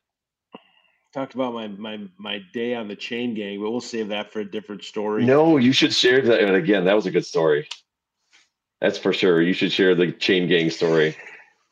[1.14, 4.42] Talked about my my my day on the chain gang, but we'll save that for
[4.42, 5.26] a different story.
[5.26, 6.40] No, you should share that.
[6.42, 7.68] And again, that was a good story.
[8.80, 9.42] That's for sure.
[9.42, 11.16] You should share the chain gang story.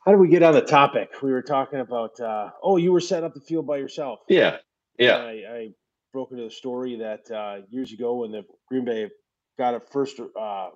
[0.06, 1.10] How did we get on the topic?
[1.24, 2.20] We were talking about.
[2.20, 4.20] Uh, oh, you were setting up the field by yourself.
[4.30, 4.58] Yeah,
[5.00, 5.18] yeah.
[5.18, 5.70] I, I
[6.14, 9.10] broke into the story that uh, years ago when the Green Bay
[9.58, 10.70] got a first uh,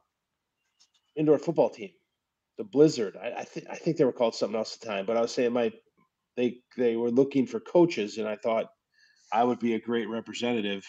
[1.16, 1.92] indoor football team,
[2.58, 3.18] the Blizzard.
[3.22, 5.22] I, I think I think they were called something else at the time, but I
[5.22, 5.72] was saying my
[6.36, 8.66] they they were looking for coaches, and I thought
[9.32, 10.84] I would be a great representative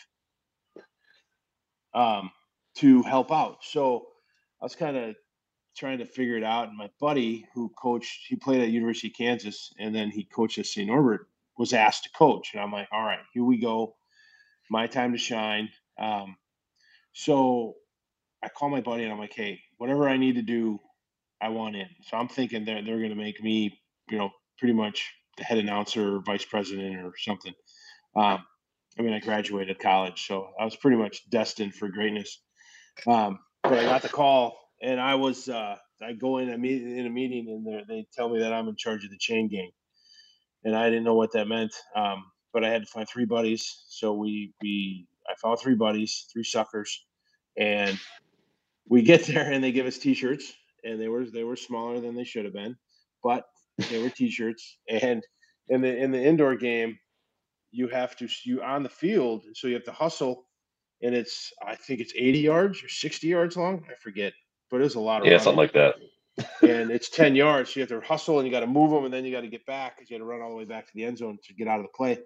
[1.93, 2.31] um,
[2.79, 3.59] to help out.
[3.63, 4.07] So
[4.63, 5.15] I was kind of
[5.81, 9.15] trying to figure it out, and my buddy who coached, he played at University of
[9.15, 10.87] Kansas, and then he coached at St.
[10.87, 13.97] Norbert was asked to coach, and I'm like, all right, here we go,
[14.71, 15.71] my time to shine.
[15.99, 16.37] Um,
[17.13, 17.75] so
[18.43, 20.79] I call my buddy and I'm like, hey, whatever I need to do,
[21.41, 21.89] I want in.
[22.03, 23.79] So I'm thinking they're they're going to make me,
[24.11, 27.55] you know, pretty much the head announcer or vice president or something.
[28.15, 28.45] Um,
[28.99, 32.41] I mean, I graduated college, so I was pretty much destined for greatness.
[33.07, 36.83] Um, but I got the call, and I was uh, I go in a meet
[36.83, 39.71] in a meeting, and they tell me that I'm in charge of the chain gang,
[40.65, 41.75] and I didn't know what that meant.
[41.95, 46.27] Um, but I had to find three buddies, so we we I found three buddies,
[46.33, 47.05] three suckers,
[47.57, 47.99] and
[48.89, 50.53] we get there, and they give us T-shirts,
[50.85, 52.77] and they were they were smaller than they should have been,
[53.23, 53.45] but
[53.91, 55.23] they were T-shirts, and
[55.69, 56.99] in the in the indoor game,
[57.71, 60.47] you have to you on the field, so you have to hustle,
[61.03, 64.33] and it's I think it's 80 yards or 60 yards long, I forget,
[64.71, 65.95] but it's a lot of Yeah, running something like that.
[66.63, 67.71] and it's 10 yards.
[67.71, 69.43] So you have to hustle and you got to move them and then you got
[69.43, 71.19] to get back because you got to run all the way back to the end
[71.19, 72.19] zone to get out of the play.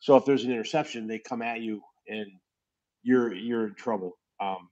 [0.00, 2.26] So if there's an interception, they come at you and
[3.02, 4.68] you're you're in trouble um,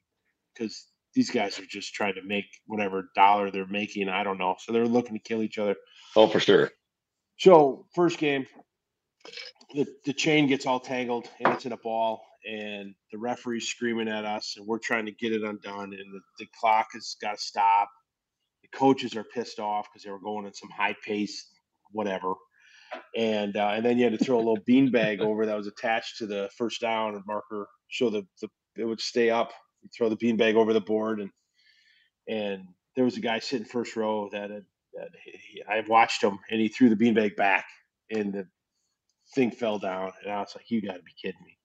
[0.54, 4.08] because these guys are just trying to make whatever dollar they're making.
[4.08, 4.56] I don't know.
[4.58, 5.76] So they're looking to kill each other.
[6.16, 6.70] Oh, for sure.
[7.38, 8.46] So first game,
[9.74, 14.08] the, the chain gets all tangled and it's in a ball, and the referee's screaming
[14.08, 17.38] at us, and we're trying to get it undone, and the, the clock has got
[17.38, 17.88] to stop.
[18.62, 21.50] The coaches are pissed off because they were going at some high pace,
[21.92, 22.34] whatever.
[23.16, 26.18] And uh, and then you had to throw a little beanbag over that was attached
[26.18, 29.52] to the first down and marker, so the, the it would stay up.
[29.82, 31.30] You throw the beanbag over the board, and
[32.28, 32.64] and
[32.96, 36.60] there was a guy sitting first row that had, that he, I watched him, and
[36.60, 37.66] he threw the beanbag back,
[38.10, 38.46] and the
[39.34, 41.56] thing fell down, and I was like, "You got to be kidding me!"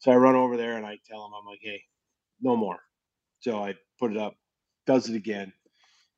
[0.00, 1.82] So I run over there and I tell him, "I'm like, hey,
[2.42, 2.80] no more."
[3.40, 4.36] So I put it up,
[4.86, 5.52] does it again.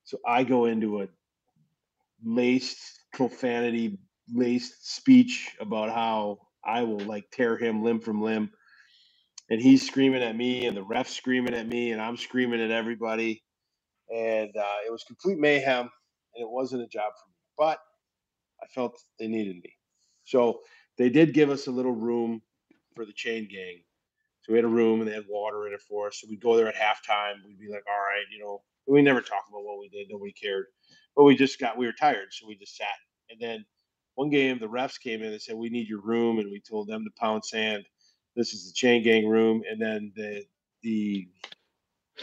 [0.04, 1.08] So I go into a
[2.24, 3.98] laced profanity
[4.32, 8.50] laced speech about how I will like tear him limb from limb.
[9.50, 12.70] And he's screaming at me, and the ref's screaming at me, and I'm screaming at
[12.70, 13.42] everybody.
[14.14, 15.82] And uh, it was complete mayhem,
[16.34, 17.36] and it wasn't a job for me.
[17.58, 17.78] But
[18.62, 19.74] I felt they needed me.
[20.24, 20.60] So
[20.98, 22.42] they did give us a little room
[22.94, 23.82] for the chain gang.
[24.42, 26.18] So we had a room and they had water in it for us.
[26.20, 27.34] So we'd go there at halftime.
[27.46, 30.08] We'd be like, all right, you know, we never talked about what we did.
[30.10, 30.66] Nobody cared.
[31.14, 32.28] But we just got, we were tired.
[32.32, 32.88] So we just sat.
[33.30, 33.64] And then
[34.16, 36.38] one game, the refs came in and said, we need your room.
[36.38, 37.84] And we told them to pound sand.
[38.34, 39.62] This is the chain gang room.
[39.70, 40.44] And then the,
[40.82, 41.28] the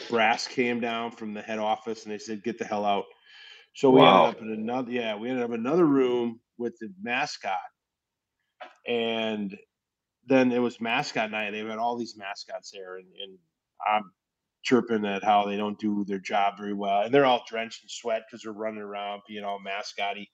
[0.09, 3.05] brass came down from the head office and they said, get the hell out.
[3.75, 4.25] So we Wow.
[4.25, 7.53] ended up in another, yeah, we ended up in another room with the mascot.
[8.87, 9.57] And
[10.27, 11.51] then it was mascot night.
[11.51, 13.37] They've had all these mascots there, and, and
[13.87, 14.11] I'm
[14.63, 17.89] chirping at how they don't do their job very well, and they're all drenched in
[17.89, 20.29] sweat because they're running around being all mascotty.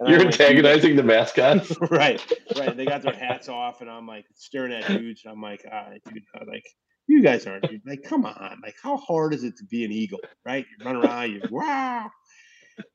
[0.00, 1.72] And You're I'm like, antagonizing the mascots.
[1.90, 2.20] right,
[2.56, 2.76] right.
[2.76, 5.22] They got their hats off, and I'm like staring at dudes.
[5.24, 6.64] And I'm like, ah, dude, I'm like
[7.06, 7.82] you guys aren't, dude.
[7.86, 10.66] Like, come on, like how hard is it to be an eagle, right?
[10.78, 12.10] You run around, you wow.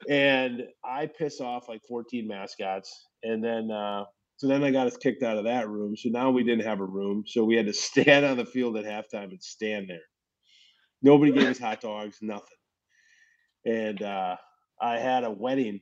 [0.09, 3.07] and I piss off like 14 mascots.
[3.23, 4.05] And then, uh,
[4.41, 5.95] so then I got us kicked out of that room.
[5.95, 7.25] So now we didn't have a room.
[7.27, 10.01] So we had to stand on the field at halftime and stand there.
[11.03, 12.47] Nobody gave us hot dogs, nothing.
[13.67, 14.37] And uh,
[14.81, 15.79] I had a wedding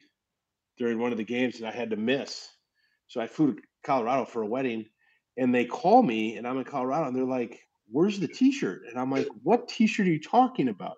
[0.77, 2.49] during one of the games and I had to miss.
[3.07, 4.87] So I flew to Colorado for a wedding
[5.37, 8.81] and they call me and I'm in Colorado and they're like, Where's the t shirt?
[8.89, 10.97] And I'm like, What t shirt are you talking about?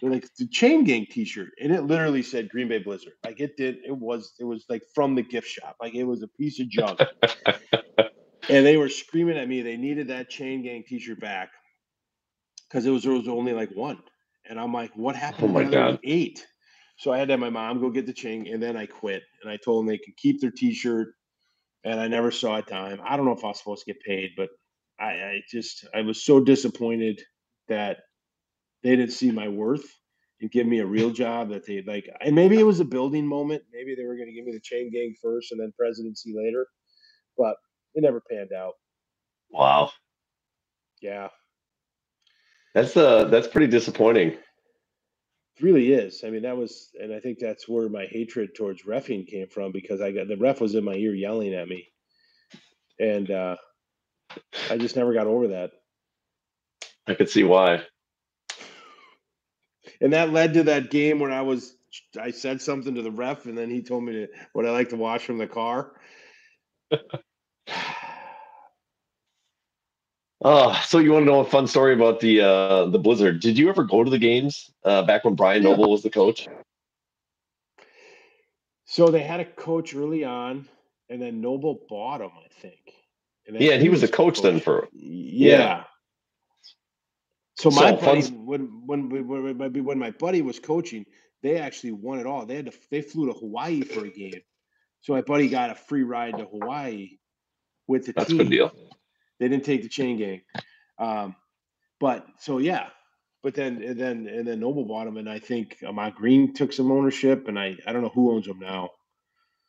[0.00, 1.50] They're like the chain gang t-shirt.
[1.62, 3.14] And it literally said Green Bay Blizzard.
[3.24, 5.76] Like it did, it was, it was like from the gift shop.
[5.80, 7.00] Like it was a piece of junk.
[8.48, 9.62] and they were screaming at me.
[9.62, 11.50] They needed that chain gang t-shirt back.
[12.72, 13.98] Cause it was there was only like one.
[14.48, 15.50] And I'm like, what happened?
[15.50, 15.98] Oh my God.
[16.04, 16.44] Eight.
[16.98, 19.22] So I had to have my mom go get the chain and then I quit.
[19.42, 21.08] And I told them they could keep their t-shirt.
[21.84, 23.00] And I never saw a dime.
[23.06, 24.48] I don't know if I was supposed to get paid, but
[24.98, 27.20] I, I just I was so disappointed
[27.68, 27.98] that
[28.82, 29.84] they didn't see my worth
[30.40, 33.26] and give me a real job that they like and maybe it was a building
[33.26, 33.62] moment.
[33.72, 36.66] Maybe they were going to give me the chain gang first and then presidency later
[37.36, 37.56] but
[37.94, 38.74] it never panned out.
[39.50, 39.90] Wow.
[41.00, 41.28] Yeah.
[42.74, 44.32] That's uh that's pretty disappointing.
[44.32, 46.22] It really is.
[46.24, 49.72] I mean that was and i think that's where my hatred towards refing came from
[49.72, 51.88] because i got the ref was in my ear yelling at me.
[53.00, 53.56] And uh
[54.70, 55.70] i just never got over that.
[57.06, 57.84] I could see why
[60.00, 61.76] and that led to that game where I was
[62.20, 64.90] I said something to the ref, and then he told me to, what I like
[64.90, 65.92] to watch from the car.
[70.42, 73.40] oh, so you want to know a fun story about the uh, the Blizzard?
[73.40, 75.90] Did you ever go to the games uh, back when Brian Noble yeah.
[75.90, 76.48] was the coach?
[78.84, 80.68] So they had a coach early on,
[81.08, 82.94] and then Noble bought him, I think.
[83.46, 85.58] And yeah, and he was a coach, coach, then for yeah.
[85.58, 85.84] yeah.
[87.56, 91.06] So my so buddy, when, when when when my buddy was coaching,
[91.42, 92.46] they actually won it all.
[92.46, 94.42] They had to they flew to Hawaii for a game,
[95.02, 97.18] so my buddy got a free ride to Hawaii
[97.88, 98.38] with the That's team.
[98.38, 98.72] That's a good deal.
[99.40, 100.42] They didn't take the chain gang,
[100.98, 101.36] um,
[102.00, 102.88] but so yeah.
[103.42, 106.72] But then and then and then Noble bought them, and I think Ahman Green took
[106.72, 108.90] some ownership, and I I don't know who owns them now.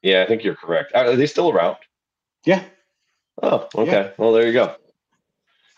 [0.01, 0.93] Yeah, I think you're correct.
[0.95, 1.77] Are they still around?
[2.45, 2.63] Yeah.
[3.41, 3.91] Oh, okay.
[3.91, 4.09] Yeah.
[4.17, 4.75] Well, there you go.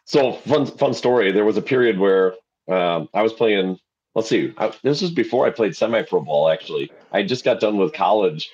[0.10, 1.32] So fun, fun story.
[1.32, 2.34] There was a period where
[2.68, 3.78] um, I was playing.
[4.16, 4.52] Let's see.
[4.58, 6.50] I, this was before I played semi-pro ball.
[6.50, 8.50] Actually, I just got done with college,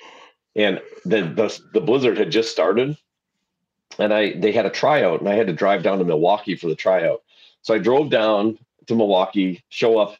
[0.54, 2.98] and the, the the Blizzard had just started,
[3.98, 6.66] and I they had a tryout, and I had to drive down to Milwaukee for
[6.66, 7.22] the tryout.
[7.62, 10.14] So I drove down to Milwaukee, show up.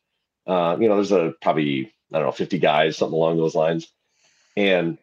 [0.46, 3.88] Uh, you know, there's a probably I don't know 50 guys, something along those lines,
[4.56, 4.96] and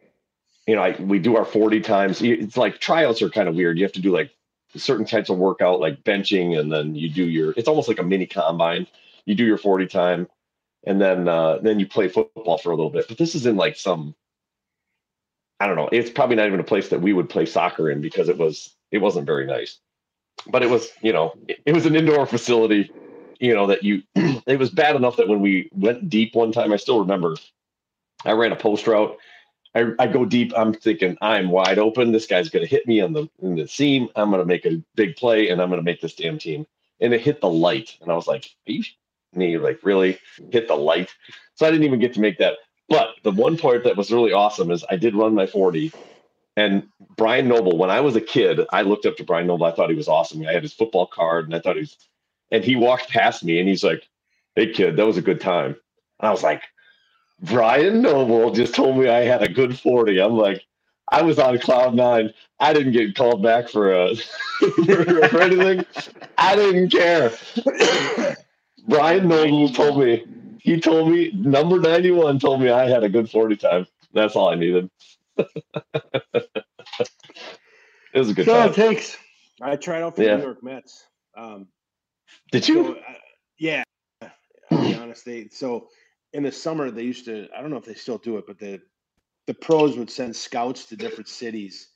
[0.66, 2.20] you know, I, we do our 40 times.
[2.22, 3.78] It's like tryouts are kind of weird.
[3.78, 4.32] You have to do like
[4.76, 8.02] certain types of workout like benching and then you do your it's almost like a
[8.02, 8.86] mini combine.
[9.26, 10.28] You do your 40 time
[10.84, 13.08] and then uh then you play football for a little bit.
[13.08, 14.14] But this is in like some
[15.60, 18.00] i don't know it's probably not even a place that we would play soccer in
[18.00, 19.78] because it was it wasn't very nice.
[20.48, 22.90] But it was you know it, it was an indoor facility
[23.40, 26.72] you know that you it was bad enough that when we went deep one time
[26.72, 27.36] i still remember
[28.24, 29.16] i ran a post route
[29.74, 30.52] I, I go deep.
[30.56, 32.12] I'm thinking I'm wide open.
[32.12, 34.10] This guy's going to hit me on the in the seam.
[34.16, 36.66] I'm going to make a big play, and I'm going to make this damn team.
[37.00, 40.18] And it hit the light, and I was like, "Are you?" Like really
[40.52, 41.14] hit the light.
[41.56, 42.58] So I didn't even get to make that.
[42.90, 45.92] But the one part that was really awesome is I did run my 40,
[46.56, 47.78] and Brian Noble.
[47.78, 49.66] When I was a kid, I looked up to Brian Noble.
[49.66, 50.46] I thought he was awesome.
[50.46, 51.96] I had his football card, and I thought he was.
[52.52, 54.08] And he walked past me, and he's like,
[54.56, 55.76] "Hey kid, that was a good time."
[56.20, 56.62] And I was like,
[57.44, 60.20] Brian Noble just told me I had a good 40.
[60.20, 60.64] I'm like,
[61.10, 62.32] I was on cloud nine.
[62.58, 64.14] I didn't get called back for, uh,
[64.58, 64.68] for,
[65.28, 65.84] for anything.
[66.38, 67.32] I didn't care.
[68.88, 70.24] Brian Noble told me,
[70.60, 73.86] he told me, number 91 told me I had a good 40 time.
[74.12, 74.90] That's all I needed.
[75.36, 75.48] it
[78.14, 78.70] was a good so time.
[78.70, 79.18] it takes.
[79.60, 80.32] I tried out for yeah.
[80.32, 81.04] the New York Mets.
[81.36, 81.68] Um,
[82.50, 82.84] Did you?
[82.84, 83.14] So, uh,
[83.58, 83.84] yeah.
[84.70, 85.24] I'll be honest.
[85.24, 85.88] They, so
[86.34, 88.58] in the summer they used to i don't know if they still do it but
[88.58, 88.80] the
[89.46, 91.88] the pros would send scouts to different cities.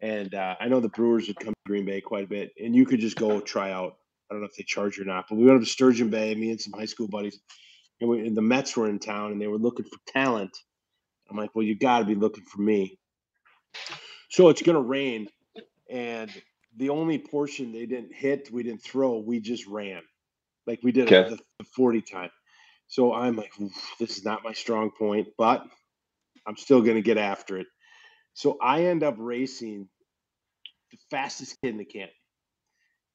[0.00, 2.74] And uh, i know the brewers would come to green bay quite a bit and
[2.74, 3.96] you could just go try out.
[4.30, 6.34] I don't know if they charge or not but we went up to sturgeon bay
[6.34, 7.40] me and some high school buddies
[8.00, 10.56] and, we, and the mets were in town and they were looking for talent.
[11.30, 12.98] I'm like well you got to be looking for me.
[14.30, 15.28] So it's going to rain
[15.90, 16.30] and
[16.76, 20.02] the only portion they didn't hit we didn't throw we just ran.
[20.66, 21.30] Like we did okay.
[21.30, 22.30] the, the 40 time
[22.88, 23.52] so I'm like,
[23.98, 25.64] this is not my strong point, but
[26.46, 27.66] I'm still going to get after it.
[28.34, 29.88] So I end up racing
[30.90, 32.10] the fastest kid in the camp.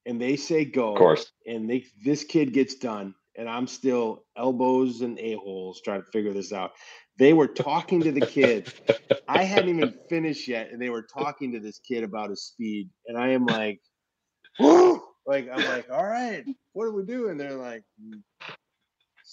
[0.06, 0.92] And they say go.
[0.92, 1.32] Of course.
[1.46, 6.10] And they this kid gets done and I'm still elbows and a holes trying to
[6.10, 6.72] figure this out.
[7.18, 8.72] They were talking to the kid.
[9.28, 12.90] I hadn't even finished yet, and they were talking to this kid about his speed,
[13.06, 13.80] and I am like,
[14.58, 17.28] like I'm like, all right, what do we do?
[17.28, 18.22] And they're like, "Mm,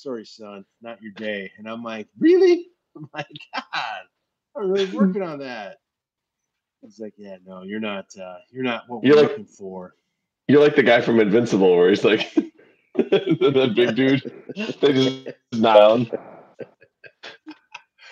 [0.02, 1.52] sorry, son, not your day.
[1.58, 2.68] And I'm like, really?
[2.96, 3.64] I'm like, God,
[4.58, 5.78] I'm really working on that.
[6.84, 8.06] It's like, yeah, no, you're not.
[8.20, 9.96] uh You're not what You're we're like- looking for.
[10.48, 12.34] You're like the guy from Invincible where he's like
[12.96, 14.22] that big dude.
[14.82, 16.10] They just down.
[16.12, 16.18] Uh,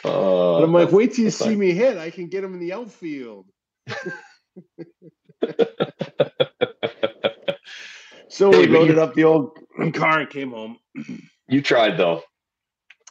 [0.03, 1.97] But I'm like, wait till you see me hit.
[1.97, 3.47] I can get him in the outfield.
[8.29, 9.57] so we loaded up the old
[9.93, 10.77] car and came home.
[11.49, 12.23] you tried though.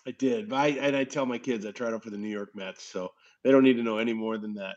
[0.06, 2.28] I did, but I and I tell my kids I tried out for the New
[2.30, 3.10] York Mets, so
[3.44, 4.76] they don't need to know any more than that.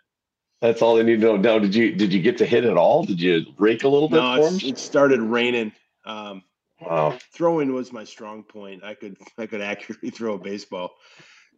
[0.61, 1.37] That's all they need to know.
[1.37, 3.03] Now, did you did you get to hit at all?
[3.05, 4.69] Did you rake a little bit No, for it's, him?
[4.69, 5.71] it started raining.
[6.05, 6.43] Um,
[6.81, 7.17] Wow.
[7.33, 8.83] throwing was my strong point.
[8.83, 10.91] I could I could accurately throw a baseball.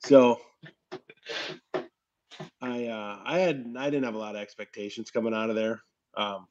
[0.02, 0.40] So
[2.62, 5.82] I uh I had I didn't have a lot of expectations coming out of there.
[6.18, 6.48] Um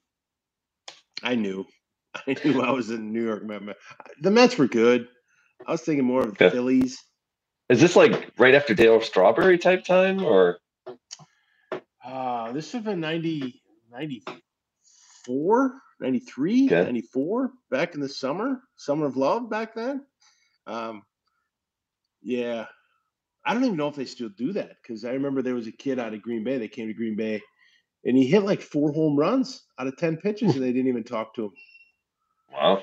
[1.23, 1.67] I knew.
[2.15, 3.45] I knew I was in New York
[4.21, 5.09] The Mets were good.
[5.67, 6.51] I was thinking more of the Okay.
[6.51, 6.99] Phillies.
[7.71, 10.59] Is this like right after Dale Strawberry type time, or
[12.05, 16.85] Uh this would have been 90 94, 93, Okay.
[16.85, 20.05] 94 back in the summer, summer of love back then.
[20.67, 21.03] Um
[22.23, 22.67] yeah.
[23.45, 25.73] I don't even know if they still do that because I remember there was a
[25.73, 27.43] kid out of Green Bay that came to Green Bay
[28.05, 31.05] and he hit like four home runs out of 10 pitches and they didn't even
[31.05, 31.53] talk to him.
[32.53, 32.83] wow,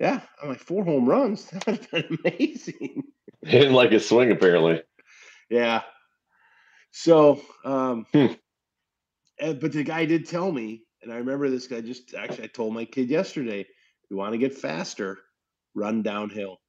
[0.00, 1.44] Yeah, I'm like, four home runs?
[1.50, 3.02] That would have been amazing.
[3.44, 4.82] he didn't like his swing apparently.
[5.50, 5.82] Yeah.
[6.90, 8.32] So, um, Hmm.
[9.38, 12.46] and- but the guy did tell me, and I remember this guy just actually, I
[12.48, 15.18] told my kid yesterday, if you want to get faster,
[15.74, 16.60] run downhill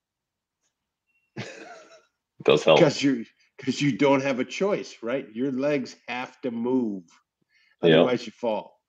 [2.43, 2.79] does help.
[2.79, 3.25] because you
[3.57, 5.27] because you don't have a choice, right?
[5.33, 7.03] Your legs have to move,
[7.81, 8.79] otherwise you fall.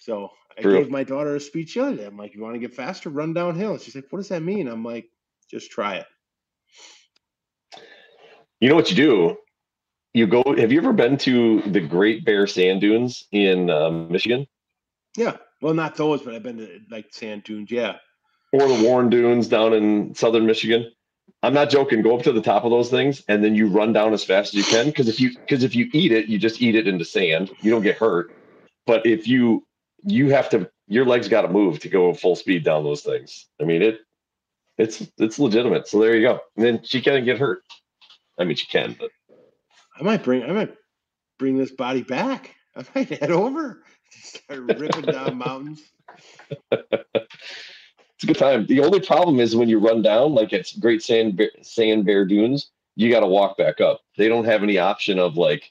[0.00, 0.78] So I True.
[0.78, 2.04] gave my daughter a speech the other day.
[2.04, 3.78] I'm like, you want to get faster, run downhill.
[3.78, 4.68] She's like, what does that mean?
[4.68, 5.06] I'm like,
[5.50, 6.06] just try it.
[8.60, 9.36] You know what you do?
[10.14, 10.44] You go.
[10.56, 14.46] Have you ever been to the Great Bear Sand Dunes in um, Michigan
[15.16, 15.36] Yeah.
[15.60, 17.70] Well, not those, but I've been to like sand dunes.
[17.70, 17.96] Yeah.
[18.52, 20.90] or the Warren Dunes down in southern Michigan?
[21.42, 22.02] I'm not joking.
[22.02, 24.54] Go up to the top of those things and then you run down as fast
[24.54, 24.86] as you can.
[24.86, 27.50] Because if you because if you eat it, you just eat it into sand.
[27.60, 28.32] You don't get hurt.
[28.86, 29.64] But if you
[30.04, 33.46] you have to, your legs got to move to go full speed down those things.
[33.60, 34.00] I mean it.
[34.78, 35.86] It's it's legitimate.
[35.86, 36.40] So there you go.
[36.56, 37.62] And then she can't get hurt.
[38.38, 39.10] I mean she can, but
[39.98, 40.74] I might bring I might
[41.38, 42.54] bring this body back.
[42.74, 45.82] I might head over, start ripping down mountains.
[46.72, 48.66] it's a good time.
[48.66, 52.24] The only problem is when you run down, like it's Great Sand Bear, Sand Bear
[52.24, 54.00] Dunes, you got to walk back up.
[54.16, 55.70] They don't have any option of like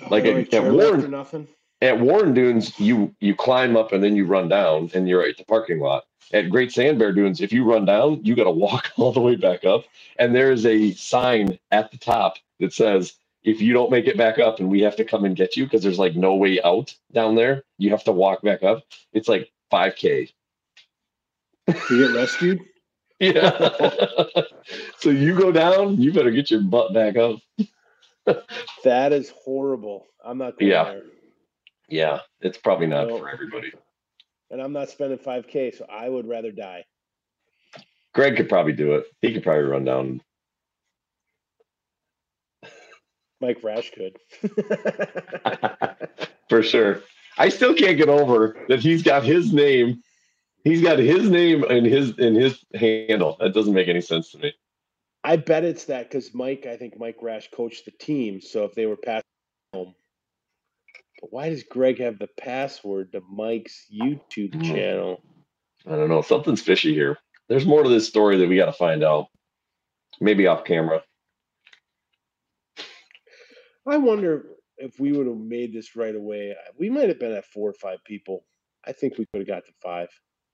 [0.00, 1.48] oh, Like Oh, at- right, at chairlift Warren- nothing.
[1.82, 5.38] At Warren Dunes, you you climb up and then you run down, and you're at
[5.38, 6.04] the parking lot.
[6.34, 9.20] At Great Sand Bear Dunes, if you run down, you got to walk all the
[9.22, 9.86] way back up,
[10.18, 13.14] and there is a sign at the top that says,
[13.44, 15.64] "If you don't make it back up, and we have to come and get you
[15.66, 19.28] because there's like no way out down there, you have to walk back up." It's
[19.28, 20.32] like 5k.
[21.90, 22.60] You get rescued.
[23.20, 23.70] Yeah.
[24.98, 27.40] so you go down, you better get your butt back up.
[28.84, 30.08] That is horrible.
[30.24, 30.84] I'm not going Yeah.
[30.84, 31.11] there.
[31.92, 33.18] Yeah, it's probably not No.
[33.18, 33.70] for everybody.
[34.50, 36.84] And I'm not spending 5K, so I would rather die.
[38.14, 39.04] Greg could probably do it.
[39.20, 40.22] He could probably run down.
[43.42, 44.16] Mike Rash could.
[46.48, 47.02] for sure.
[47.36, 50.02] I still can't get over that he's got his name.
[50.64, 53.36] He's got his name in his in his handle.
[53.40, 54.54] That doesn't make any sense to me.
[55.24, 58.40] I bet it's that because Mike, I think Mike Rash coached the team.
[58.40, 59.24] So if they were passing
[59.74, 59.94] home.
[61.22, 64.62] But why does Greg have the password to Mike's YouTube Hmm.
[64.62, 65.22] channel?
[65.86, 66.20] I don't know.
[66.20, 67.16] Something's fishy here.
[67.48, 69.28] There's more to this story that we got to find out.
[70.20, 71.02] Maybe off camera.
[73.86, 74.46] I wonder
[74.78, 76.54] if we would have made this right away.
[76.78, 78.44] We might have been at four or five people.
[78.84, 80.08] I think we could have got to five.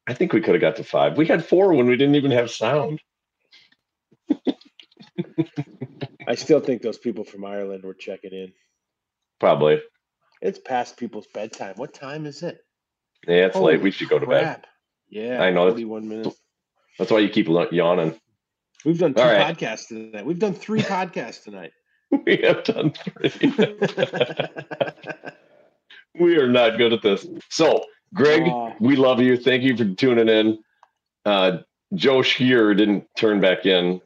[0.07, 1.17] I think we could have got to five.
[1.19, 3.01] We had four when we didn't even have sound.
[6.27, 8.53] I still think those people from Ireland were checking in.
[9.41, 9.81] Probably.
[10.41, 11.75] It's past people's bedtime.
[11.77, 12.65] What time is it?
[13.27, 13.83] Yeah, it's late.
[13.83, 14.65] We should go to bed.
[15.09, 15.71] Yeah, I know.
[15.71, 16.37] 41 minutes.
[16.99, 18.19] That's why you keep yawning.
[18.85, 19.57] We've done two All right.
[19.57, 20.25] podcasts tonight.
[20.25, 21.73] We've done three podcasts tonight.
[22.11, 23.53] we have done three.
[26.19, 27.27] we are not good at this.
[27.51, 27.85] So,
[28.15, 28.43] Greg,
[28.81, 29.37] we love you.
[29.37, 30.59] Thank you for tuning in.
[31.25, 31.59] Uh,
[31.95, 34.01] Joe Shear didn't turn back in.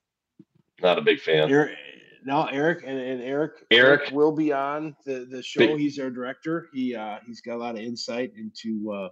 [0.81, 1.51] Not a big fan.
[1.51, 1.77] Eric,
[2.25, 4.11] no, Eric and, and Eric, Eric.
[4.13, 5.59] will be on the, the show.
[5.61, 6.69] Big- He's our director.
[6.73, 9.09] He uh, he's got a lot of insight into uh,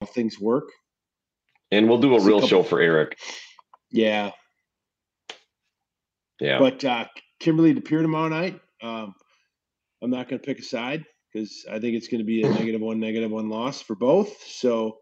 [0.00, 0.68] how things work.
[1.70, 3.18] And we'll do a It's a real couple- show for Eric.
[3.90, 4.30] Yeah,
[6.40, 6.58] Yeah.
[6.58, 7.06] but uh,
[7.40, 8.60] Kimberly DePere tomorrow night.
[8.82, 9.14] Um,
[10.02, 12.48] I'm not going to pick a side because I think it's going to be a
[12.50, 14.30] negative one, negative one loss for both.
[14.46, 14.98] So,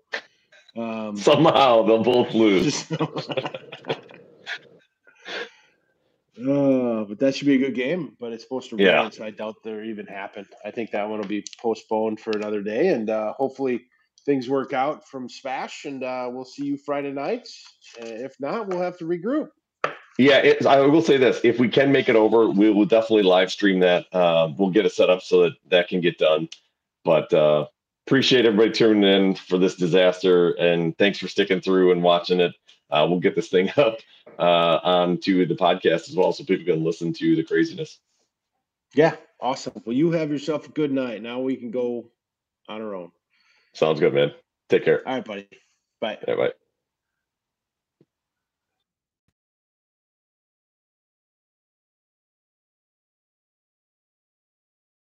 [0.76, 2.86] um, Somehow they'll both lose.
[2.88, 2.92] just-
[6.38, 8.16] Uh, but that should be a good game.
[8.18, 9.10] But it's supposed to rain, Yeah.
[9.10, 10.46] so I doubt they'll even happen.
[10.64, 13.82] I think that one will be postponed for another day, and uh, hopefully
[14.24, 17.64] things work out from SPASH, and uh, we'll see you Friday nights.
[18.00, 19.48] Uh, if not, we'll have to regroup.
[20.18, 23.22] Yeah, it, I will say this: if we can make it over, we will definitely
[23.24, 24.14] live stream that.
[24.14, 26.48] Um, we'll get it set up so that that can get done.
[27.04, 27.66] But uh,
[28.06, 32.54] appreciate everybody tuning in for this disaster, and thanks for sticking through and watching it.
[32.92, 33.98] Uh, we'll get this thing up
[34.38, 37.98] uh, onto the podcast as well, so people can listen to the craziness.
[38.94, 39.82] Yeah, awesome.
[39.84, 41.22] Well, you have yourself a good night.
[41.22, 42.10] Now we can go
[42.68, 43.10] on our own.
[43.72, 44.32] Sounds good, man.
[44.68, 45.06] Take care.
[45.08, 45.48] All right, buddy.
[46.00, 46.18] Bye.
[46.26, 46.52] Bye bye.